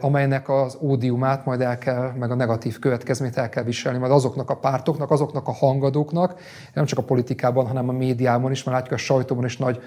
amelynek 0.00 0.48
az 0.48 0.78
ódiumát 0.80 1.44
majd 1.44 1.60
el 1.60 1.78
kell, 1.78 2.12
meg 2.18 2.30
a 2.30 2.34
negatív 2.34 2.78
következményt 2.78 3.36
el 3.36 3.48
kell 3.48 3.62
viselni, 3.62 3.98
majd 3.98 4.12
azoknak 4.12 4.50
a 4.50 4.56
pártoknak, 4.56 5.10
azoknak 5.10 5.48
a 5.48 5.52
hangadóknak, 5.52 6.40
nem 6.74 6.84
csak 6.84 6.98
a 6.98 7.02
politikában, 7.02 7.66
hanem 7.66 7.88
a 7.88 7.92
médiában 7.92 8.50
is, 8.50 8.64
mert 8.64 8.76
látjuk 8.76 8.98
a 8.98 9.02
sajtóban 9.02 9.44
is 9.44 9.56
nagy 9.56 9.80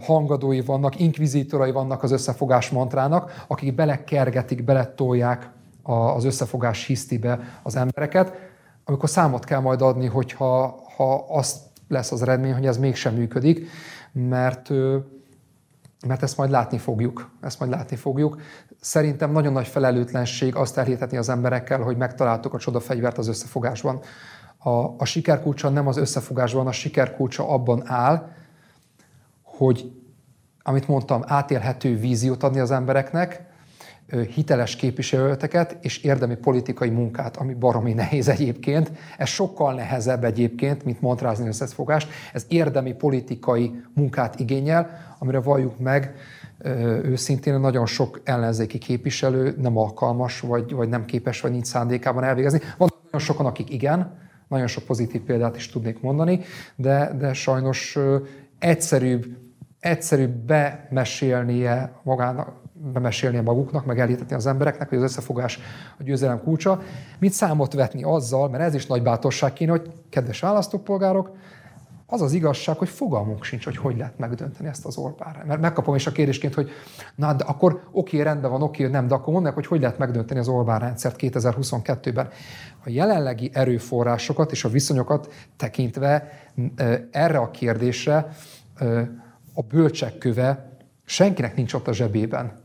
hangadói 0.00 0.60
vannak, 0.60 1.00
inkvizítorai 1.00 1.70
vannak 1.70 2.02
az 2.02 2.10
összefogás 2.10 2.70
mantrának, 2.70 3.44
akik 3.46 3.74
belekergetik, 3.74 4.64
beletolják 4.64 5.50
az 5.82 6.24
összefogás 6.24 6.86
hisztibe 6.86 7.60
az 7.62 7.76
embereket, 7.76 8.32
amikor 8.84 9.08
számot 9.08 9.44
kell 9.44 9.60
majd 9.60 9.82
adni, 9.82 10.06
hogyha 10.06 10.82
ha 10.96 11.26
azt 11.28 11.69
lesz 11.90 12.12
az 12.12 12.22
eredmény, 12.22 12.52
hogy 12.52 12.66
ez 12.66 12.78
mégsem 12.78 13.14
működik, 13.14 13.68
mert 14.12 14.70
mert 16.06 16.22
ezt 16.22 16.36
majd 16.36 16.50
látni 16.50 16.78
fogjuk. 16.78 17.30
Ezt 17.40 17.58
majd 17.58 17.70
látni 17.70 17.96
fogjuk. 17.96 18.40
Szerintem 18.80 19.32
nagyon 19.32 19.52
nagy 19.52 19.66
felelőtlenség 19.66 20.56
azt 20.56 20.78
elhitetni 20.78 21.16
az 21.16 21.28
emberekkel, 21.28 21.80
hogy 21.80 21.96
megtaláltuk 21.96 22.54
a 22.54 22.58
csodafegyvert 22.58 23.18
az 23.18 23.28
összefogásban. 23.28 24.00
A, 24.58 24.70
a 24.70 25.04
sikerkulcsa 25.04 25.68
nem 25.68 25.86
az 25.86 25.96
összefogásban, 25.96 26.66
a 26.66 26.72
sikerkulcsa 26.72 27.48
abban 27.48 27.82
áll, 27.86 28.30
hogy, 29.42 29.92
amit 30.62 30.88
mondtam, 30.88 31.22
átélhető 31.26 31.96
víziót 31.96 32.42
adni 32.42 32.60
az 32.60 32.70
embereknek, 32.70 33.49
hiteles 34.34 34.76
képviselőteket 34.76 35.76
és 35.80 35.98
érdemi 35.98 36.36
politikai 36.36 36.90
munkát, 36.90 37.36
ami 37.36 37.54
baromi 37.54 37.92
nehéz 37.92 38.28
egyébként. 38.28 38.92
Ez 39.18 39.28
sokkal 39.28 39.74
nehezebb 39.74 40.24
egyébként, 40.24 40.84
mint 40.84 41.00
montrázni 41.00 41.46
összefogást. 41.46 42.08
Ez 42.32 42.46
érdemi 42.48 42.92
politikai 42.92 43.82
munkát 43.94 44.40
igényel, 44.40 45.14
amire 45.18 45.40
valljuk 45.40 45.78
meg, 45.78 46.14
őszintén 47.02 47.60
nagyon 47.60 47.86
sok 47.86 48.20
ellenzéki 48.24 48.78
képviselő 48.78 49.54
nem 49.58 49.76
alkalmas, 49.76 50.40
vagy, 50.40 50.72
vagy 50.72 50.88
nem 50.88 51.04
képes, 51.04 51.40
vagy 51.40 51.50
nincs 51.50 51.66
szándékában 51.66 52.24
elvégezni. 52.24 52.60
Van 52.76 52.88
nagyon 53.04 53.26
sokan, 53.26 53.46
akik 53.46 53.72
igen, 53.72 54.18
nagyon 54.48 54.66
sok 54.66 54.84
pozitív 54.84 55.20
példát 55.20 55.56
is 55.56 55.68
tudnék 55.68 56.00
mondani, 56.00 56.40
de, 56.76 57.12
de 57.18 57.32
sajnos 57.32 57.98
egyszerűbb, 58.58 59.26
egyszerűbb 59.80 60.30
bemesélnie 60.30 61.92
magának, 62.02 62.52
bemesélnie 62.92 63.42
maguknak, 63.42 63.84
meg 63.84 64.00
elhitetni 64.00 64.36
az 64.36 64.46
embereknek, 64.46 64.88
hogy 64.88 64.98
az 64.98 65.04
összefogás 65.04 65.58
a 65.98 66.02
győzelem 66.02 66.42
kulcsa, 66.42 66.80
mit 67.18 67.32
számot 67.32 67.72
vetni 67.72 68.02
azzal, 68.02 68.48
mert 68.48 68.62
ez 68.62 68.74
is 68.74 68.86
nagy 68.86 69.02
bátorság 69.02 69.52
kéne, 69.52 69.70
hogy 69.70 69.92
kedves 70.10 70.40
választópolgárok, 70.40 71.30
az 72.12 72.22
az 72.22 72.32
igazság, 72.32 72.76
hogy 72.76 72.88
fogalmunk 72.88 73.44
sincs, 73.44 73.64
hogy 73.64 73.76
hogy 73.76 73.96
lehet 73.96 74.18
megdönteni 74.18 74.68
ezt 74.68 74.84
az 74.84 74.96
Orbán. 74.96 75.36
Mert 75.46 75.60
megkapom 75.60 75.94
is 75.94 76.06
a 76.06 76.12
kérdésként, 76.12 76.54
hogy 76.54 76.70
na, 77.14 77.32
de 77.32 77.44
akkor 77.44 77.82
oké, 77.90 78.20
rendben 78.20 78.50
van, 78.50 78.62
oké, 78.62 78.86
nem, 78.86 79.06
de 79.06 79.14
akkor 79.14 79.32
mondják, 79.32 79.54
hogy 79.54 79.66
hogy 79.66 79.80
lehet 79.80 79.98
megdönteni 79.98 80.40
az 80.40 80.48
Orbán 80.48 80.78
rendszert 80.78 81.16
2022-ben. 81.18 82.28
A 82.84 82.90
jelenlegi 82.90 83.50
erőforrásokat 83.52 84.50
és 84.50 84.64
a 84.64 84.68
viszonyokat 84.68 85.32
tekintve 85.56 86.28
erre 87.10 87.38
a 87.38 87.50
kérdésre 87.50 88.28
a 89.54 89.62
bölcsek 89.62 90.18
köve 90.18 90.70
senkinek 91.04 91.56
nincs 91.56 91.74
ott 91.74 91.88
a 91.88 91.92
zsebében. 91.92 92.59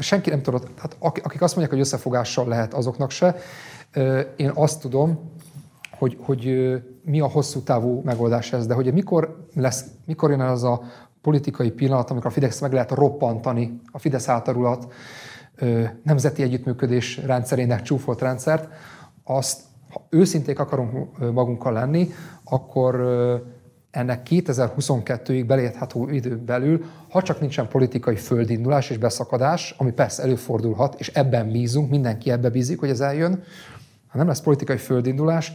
Senki 0.00 0.30
nem 0.30 0.42
tudott, 0.42 0.68
hát 0.80 0.96
akik 0.98 1.42
azt 1.42 1.56
mondják, 1.56 1.70
hogy 1.70 1.80
összefogással 1.80 2.48
lehet, 2.48 2.74
azoknak 2.74 3.10
se. 3.10 3.36
Én 4.36 4.50
azt 4.54 4.80
tudom, 4.80 5.30
hogy, 5.98 6.16
hogy 6.20 6.72
mi 7.04 7.20
a 7.20 7.28
hosszú 7.28 7.60
távú 7.60 8.00
megoldás 8.04 8.52
ez, 8.52 8.66
de 8.66 8.74
hogy 8.74 8.92
mikor, 8.92 9.46
lesz, 9.54 9.84
mikor 10.06 10.30
jön 10.30 10.40
az 10.40 10.64
a 10.64 10.82
politikai 11.20 11.70
pillanat, 11.70 12.10
amikor 12.10 12.30
a 12.30 12.32
Fidesz 12.32 12.60
meg 12.60 12.72
lehet 12.72 12.90
roppantani 12.90 13.80
a 13.92 13.98
Fidesz 13.98 14.28
általulat 14.28 14.92
nemzeti 16.02 16.42
együttműködés 16.42 17.16
rendszerének 17.16 17.82
csúfolt 17.82 18.20
rendszert, 18.20 18.68
azt, 19.24 19.60
ha 19.90 20.06
őszinték 20.08 20.58
akarunk 20.58 21.18
magunkkal 21.32 21.72
lenni, 21.72 22.10
akkor 22.44 22.94
ennek 23.92 24.26
2022-ig 24.30 25.44
belérthető 25.46 26.12
időn 26.12 26.44
belül, 26.44 26.84
ha 27.10 27.22
csak 27.22 27.40
nincsen 27.40 27.68
politikai 27.68 28.16
földindulás 28.16 28.90
és 28.90 28.96
beszakadás, 28.96 29.74
ami 29.78 29.90
persze 29.90 30.22
előfordulhat, 30.22 31.00
és 31.00 31.08
ebben 31.08 31.50
bízunk, 31.50 31.90
mindenki 31.90 32.30
ebbe 32.30 32.50
bízik, 32.50 32.80
hogy 32.80 32.88
ez 32.88 33.00
eljön, 33.00 33.42
ha 34.08 34.18
nem 34.18 34.26
lesz 34.26 34.40
politikai 34.40 34.76
földindulás, 34.76 35.52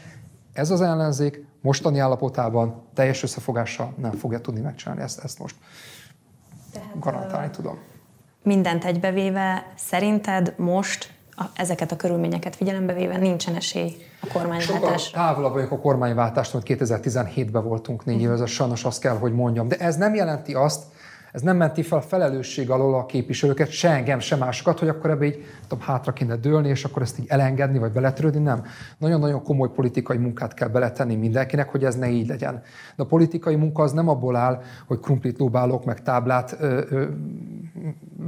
ez 0.54 0.71
az 0.71 0.82
ellenzék 0.82 1.45
mostani 1.62 2.00
állapotában 2.00 2.82
teljes 2.93 3.23
összefogással 3.23 3.93
nem 3.97 4.12
fogja 4.12 4.39
tudni 4.39 4.62
megcsinálni 4.62 5.02
ezt, 5.02 5.23
ezt 5.23 5.39
most. 5.39 5.56
Tehát, 6.71 7.00
garantálni 7.00 7.50
tudom. 7.50 7.78
Mindent 8.43 8.86
egybevéve, 8.86 9.71
szerinted 9.76 10.54
most 10.58 11.16
a, 11.39 11.43
ezeket 11.56 11.91
a 11.91 11.95
körülményeket 11.95 12.56
figyelembe 12.56 12.93
véve 12.93 13.17
nincsen 13.17 13.56
esély 13.56 13.95
a 14.19 14.28
kormányváltásra? 14.34 15.17
Távolabb 15.17 15.54
vagyok 15.54 15.71
a 15.71 15.80
kormányváltást, 15.80 16.52
hogy 16.52 16.63
2017-ben 16.65 17.63
voltunk 17.63 18.06
négy 18.06 18.21
éve, 18.21 18.45
sajnos 18.45 18.84
azt 18.84 19.02
kell, 19.02 19.17
hogy 19.17 19.34
mondjam. 19.34 19.67
De 19.67 19.76
ez 19.76 19.95
nem 19.95 20.15
jelenti 20.15 20.54
azt, 20.54 20.84
ez 21.38 21.43
nem 21.43 21.58
menti 21.58 21.82
fel 21.82 21.97
a 21.97 22.02
felelősség 22.02 22.69
alól 22.69 22.95
a 22.95 23.06
képviselőket, 23.06 23.69
se 23.69 23.89
engem, 23.89 24.19
se 24.19 24.36
másokat, 24.36 24.80
hogy 24.80 24.88
akkor 24.88 25.10
ebbe 25.10 25.26
így 25.26 25.45
tudom, 25.67 25.84
hátra 25.84 26.13
kéne 26.13 26.36
dőlni, 26.36 26.69
és 26.69 26.84
akkor 26.86 27.02
ezt 27.02 27.19
így 27.19 27.26
elengedni, 27.28 27.78
vagy 27.78 27.91
beletörődni. 27.91 28.39
Nem. 28.39 28.63
Nagyon-nagyon 28.97 29.43
komoly 29.43 29.69
politikai 29.69 30.17
munkát 30.17 30.54
kell 30.54 30.67
beletenni 30.67 31.15
mindenkinek, 31.15 31.69
hogy 31.69 31.84
ez 31.84 31.95
ne 31.95 32.10
így 32.10 32.28
legyen. 32.28 32.62
De 32.95 33.04
a 33.04 33.06
politikai 33.06 33.56
munka 33.56 33.84
az 33.84 33.91
nem 33.91 34.08
abból 34.08 34.36
áll, 34.36 34.62
hogy 34.88 35.00
krumplit 35.00 35.39
lóbálok, 35.39 35.86
meg 35.86 36.02
táblát 36.02 36.58
ö, 36.60 36.82
ö, 36.89 37.06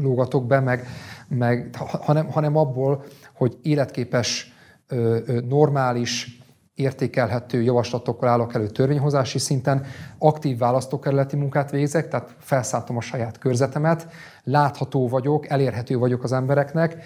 lógatok 0.02 0.48
be, 0.48 0.60
meg, 0.60 0.88
meg, 1.28 1.70
hanem, 2.02 2.28
hanem 2.28 2.56
abból, 2.56 3.04
hogy 3.34 3.58
életképes, 3.62 4.54
ö, 4.88 5.18
ö, 5.26 5.40
normális, 5.40 6.39
értékelhető 6.80 7.62
javaslatokkal 7.62 8.30
állok 8.30 8.54
elő 8.54 8.68
törvényhozási 8.68 9.40
szinten, 9.40 9.86
aktív 10.18 10.58
választókerületi 10.58 11.36
munkát 11.36 11.72
végzek, 11.72 12.08
tehát 12.08 12.36
felszálltam 12.40 12.98
a 12.98 13.02
saját 13.02 13.38
körzetemet, 13.38 14.08
látható 14.44 15.08
vagyok, 15.08 15.50
elérhető 15.50 15.98
vagyok 15.98 16.24
az 16.24 16.32
embereknek, 16.32 17.04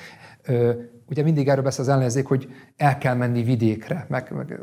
ugye 1.10 1.24
mindig 1.24 1.48
erről 1.48 1.64
beszél 1.64 1.82
az 1.82 1.90
ellenzék, 1.90 2.26
hogy 2.26 2.50
el 2.78 2.98
kell 2.98 3.16
menni 3.16 3.44
vidékre, 3.44 4.06
meg, 4.10 4.32
meg 4.36 4.60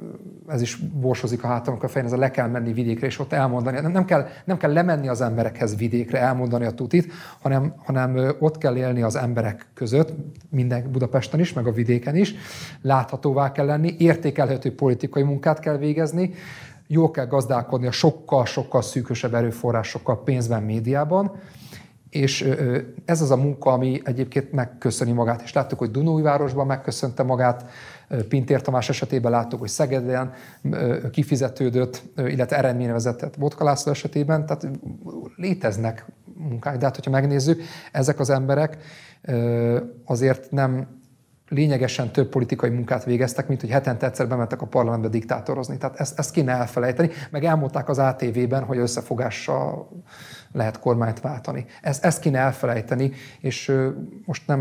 ez 0.48 0.60
is 0.60 0.76
borsozik 0.76 1.44
a 1.44 1.46
hátamok 1.46 1.82
a 1.82 1.88
fején, 1.88 2.06
ez 2.06 2.12
a 2.12 2.18
le 2.18 2.30
kell 2.30 2.48
menni 2.48 2.72
vidékre, 2.72 3.06
és 3.06 3.18
ott 3.18 3.32
elmondani. 3.32 3.80
Nem, 3.80 3.92
nem, 3.92 4.04
kell, 4.04 4.26
nem 4.44 4.56
kell 4.56 4.72
lemenni 4.72 5.08
az 5.08 5.20
emberekhez 5.20 5.76
vidékre, 5.76 6.18
elmondani 6.18 6.64
a 6.64 6.70
tutit, 6.70 7.12
hanem, 7.40 7.74
hanem 7.76 8.34
ott 8.38 8.58
kell 8.58 8.76
élni 8.76 9.02
az 9.02 9.16
emberek 9.16 9.66
között, 9.74 10.12
minden 10.50 10.90
Budapesten 10.92 11.40
is, 11.40 11.52
meg 11.52 11.66
a 11.66 11.72
vidéken 11.72 12.16
is, 12.16 12.34
láthatóvá 12.82 13.52
kell 13.52 13.66
lenni, 13.66 13.94
értékelhető 13.98 14.74
politikai 14.74 15.22
munkát 15.22 15.58
kell 15.58 15.76
végezni, 15.76 16.34
jól 16.86 17.10
kell 17.10 17.26
gazdálkodni 17.26 17.86
a 17.86 17.92
sokkal-sokkal 17.92 18.82
szűkösebb 18.82 19.34
erőforrásokkal 19.34 20.22
pénzben, 20.22 20.62
médiában, 20.62 21.32
és 22.10 22.48
ez 23.04 23.20
az 23.20 23.30
a 23.30 23.36
munka, 23.36 23.72
ami 23.72 24.00
egyébként 24.04 24.52
megköszöni 24.52 25.12
magát. 25.12 25.42
És 25.42 25.52
láttuk, 25.52 25.78
hogy 25.78 25.90
Dunóvárosban 25.90 26.66
megköszönte 26.66 27.22
magát, 27.22 27.70
Pintér 28.28 28.60
Tamás 28.60 28.88
esetében 28.88 29.30
láttuk, 29.30 29.60
hogy 29.60 29.68
Szegeden 29.68 30.32
kifizetődött, 31.10 32.02
illetve 32.16 32.56
eredményre 32.56 32.92
vezetett 32.92 33.38
Botka 33.38 33.64
László 33.64 33.92
esetében, 33.92 34.46
tehát 34.46 34.68
léteznek 35.36 36.06
munkák, 36.36 36.76
de 36.76 36.84
hát 36.84 36.94
hogyha 36.94 37.10
megnézzük, 37.10 37.62
ezek 37.92 38.20
az 38.20 38.30
emberek 38.30 38.76
azért 40.04 40.50
nem 40.50 40.99
lényegesen 41.50 42.10
több 42.10 42.28
politikai 42.28 42.70
munkát 42.70 43.04
végeztek, 43.04 43.48
mint 43.48 43.60
hogy 43.60 43.70
hetente 43.70 44.06
egyszer 44.06 44.28
bementek 44.28 44.62
a 44.62 44.66
parlamentbe 44.66 45.08
diktátorozni. 45.08 45.76
Tehát 45.76 46.00
ezt, 46.00 46.18
ezt 46.18 46.30
kéne 46.30 46.52
elfelejteni, 46.52 47.10
meg 47.30 47.44
elmondták 47.44 47.88
az 47.88 47.98
ATV-ben, 47.98 48.64
hogy 48.64 48.78
összefogással 48.78 49.88
lehet 50.52 50.78
kormányt 50.78 51.20
váltani. 51.20 51.64
Ezt, 51.80 52.04
ezt 52.04 52.20
kéne 52.20 52.38
elfelejteni, 52.38 53.12
és 53.40 53.72
most 54.24 54.46
nem, 54.46 54.60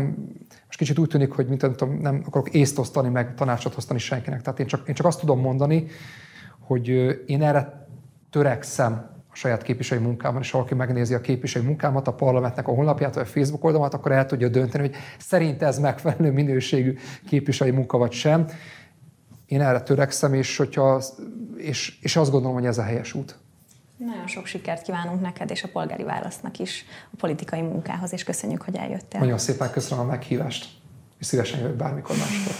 most 0.66 0.78
kicsit 0.78 0.98
úgy 0.98 1.08
tűnik, 1.08 1.32
hogy 1.32 1.48
mint 1.48 1.62
nem, 1.62 1.74
tudom, 1.74 2.00
nem 2.00 2.22
akarok 2.26 2.54
észt 2.54 2.78
osztani, 2.78 3.08
meg 3.08 3.34
tanácsot 3.34 3.76
osztani 3.76 3.98
senkinek. 3.98 4.42
Tehát 4.42 4.60
én 4.60 4.66
csak, 4.66 4.88
én 4.88 4.94
csak 4.94 5.06
azt 5.06 5.20
tudom 5.20 5.40
mondani, 5.40 5.86
hogy 6.60 6.88
én 7.26 7.42
erre 7.42 7.86
törekszem 8.30 9.19
saját 9.40 9.62
képviselői 9.62 10.04
munkában, 10.04 10.40
és 10.40 10.50
valaki 10.50 10.74
megnézi 10.74 11.14
a 11.14 11.20
képviselői 11.20 11.68
munkámat, 11.68 12.06
a 12.08 12.12
parlamentnek 12.12 12.68
a 12.68 12.72
honlapját, 12.72 13.14
vagy 13.14 13.22
a 13.22 13.26
Facebook 13.26 13.64
oldalmat, 13.64 13.94
akkor 13.94 14.12
el 14.12 14.26
tudja 14.26 14.48
dönteni, 14.48 14.88
hogy 14.88 14.96
szerint 15.18 15.62
ez 15.62 15.78
megfelelő 15.78 16.32
minőségű 16.32 16.98
képviselői 17.28 17.74
munka 17.74 17.98
vagy 17.98 18.12
sem. 18.12 18.46
Én 19.46 19.60
erre 19.60 19.80
törekszem, 19.80 20.34
és, 20.34 20.56
hogyha, 20.56 21.02
és, 21.56 21.98
és 22.00 22.16
azt 22.16 22.30
gondolom, 22.30 22.56
hogy 22.56 22.66
ez 22.66 22.78
a 22.78 22.82
helyes 22.82 23.14
út. 23.14 23.38
Nagyon 23.96 24.26
sok 24.26 24.46
sikert 24.46 24.82
kívánunk 24.82 25.20
neked 25.20 25.50
és 25.50 25.62
a 25.62 25.68
polgári 25.68 26.02
választnak 26.02 26.58
is 26.58 26.84
a 27.12 27.16
politikai 27.16 27.60
munkához, 27.60 28.12
és 28.12 28.24
köszönjük, 28.24 28.62
hogy 28.62 28.76
eljöttél. 28.76 29.20
Nagyon 29.20 29.38
szépen 29.38 29.70
köszönöm 29.70 30.04
a 30.04 30.06
meghívást, 30.06 30.68
és 31.18 31.26
szívesen 31.26 31.60
jövök 31.60 31.76
bármikor 31.76 32.16
máskor. 32.16 32.54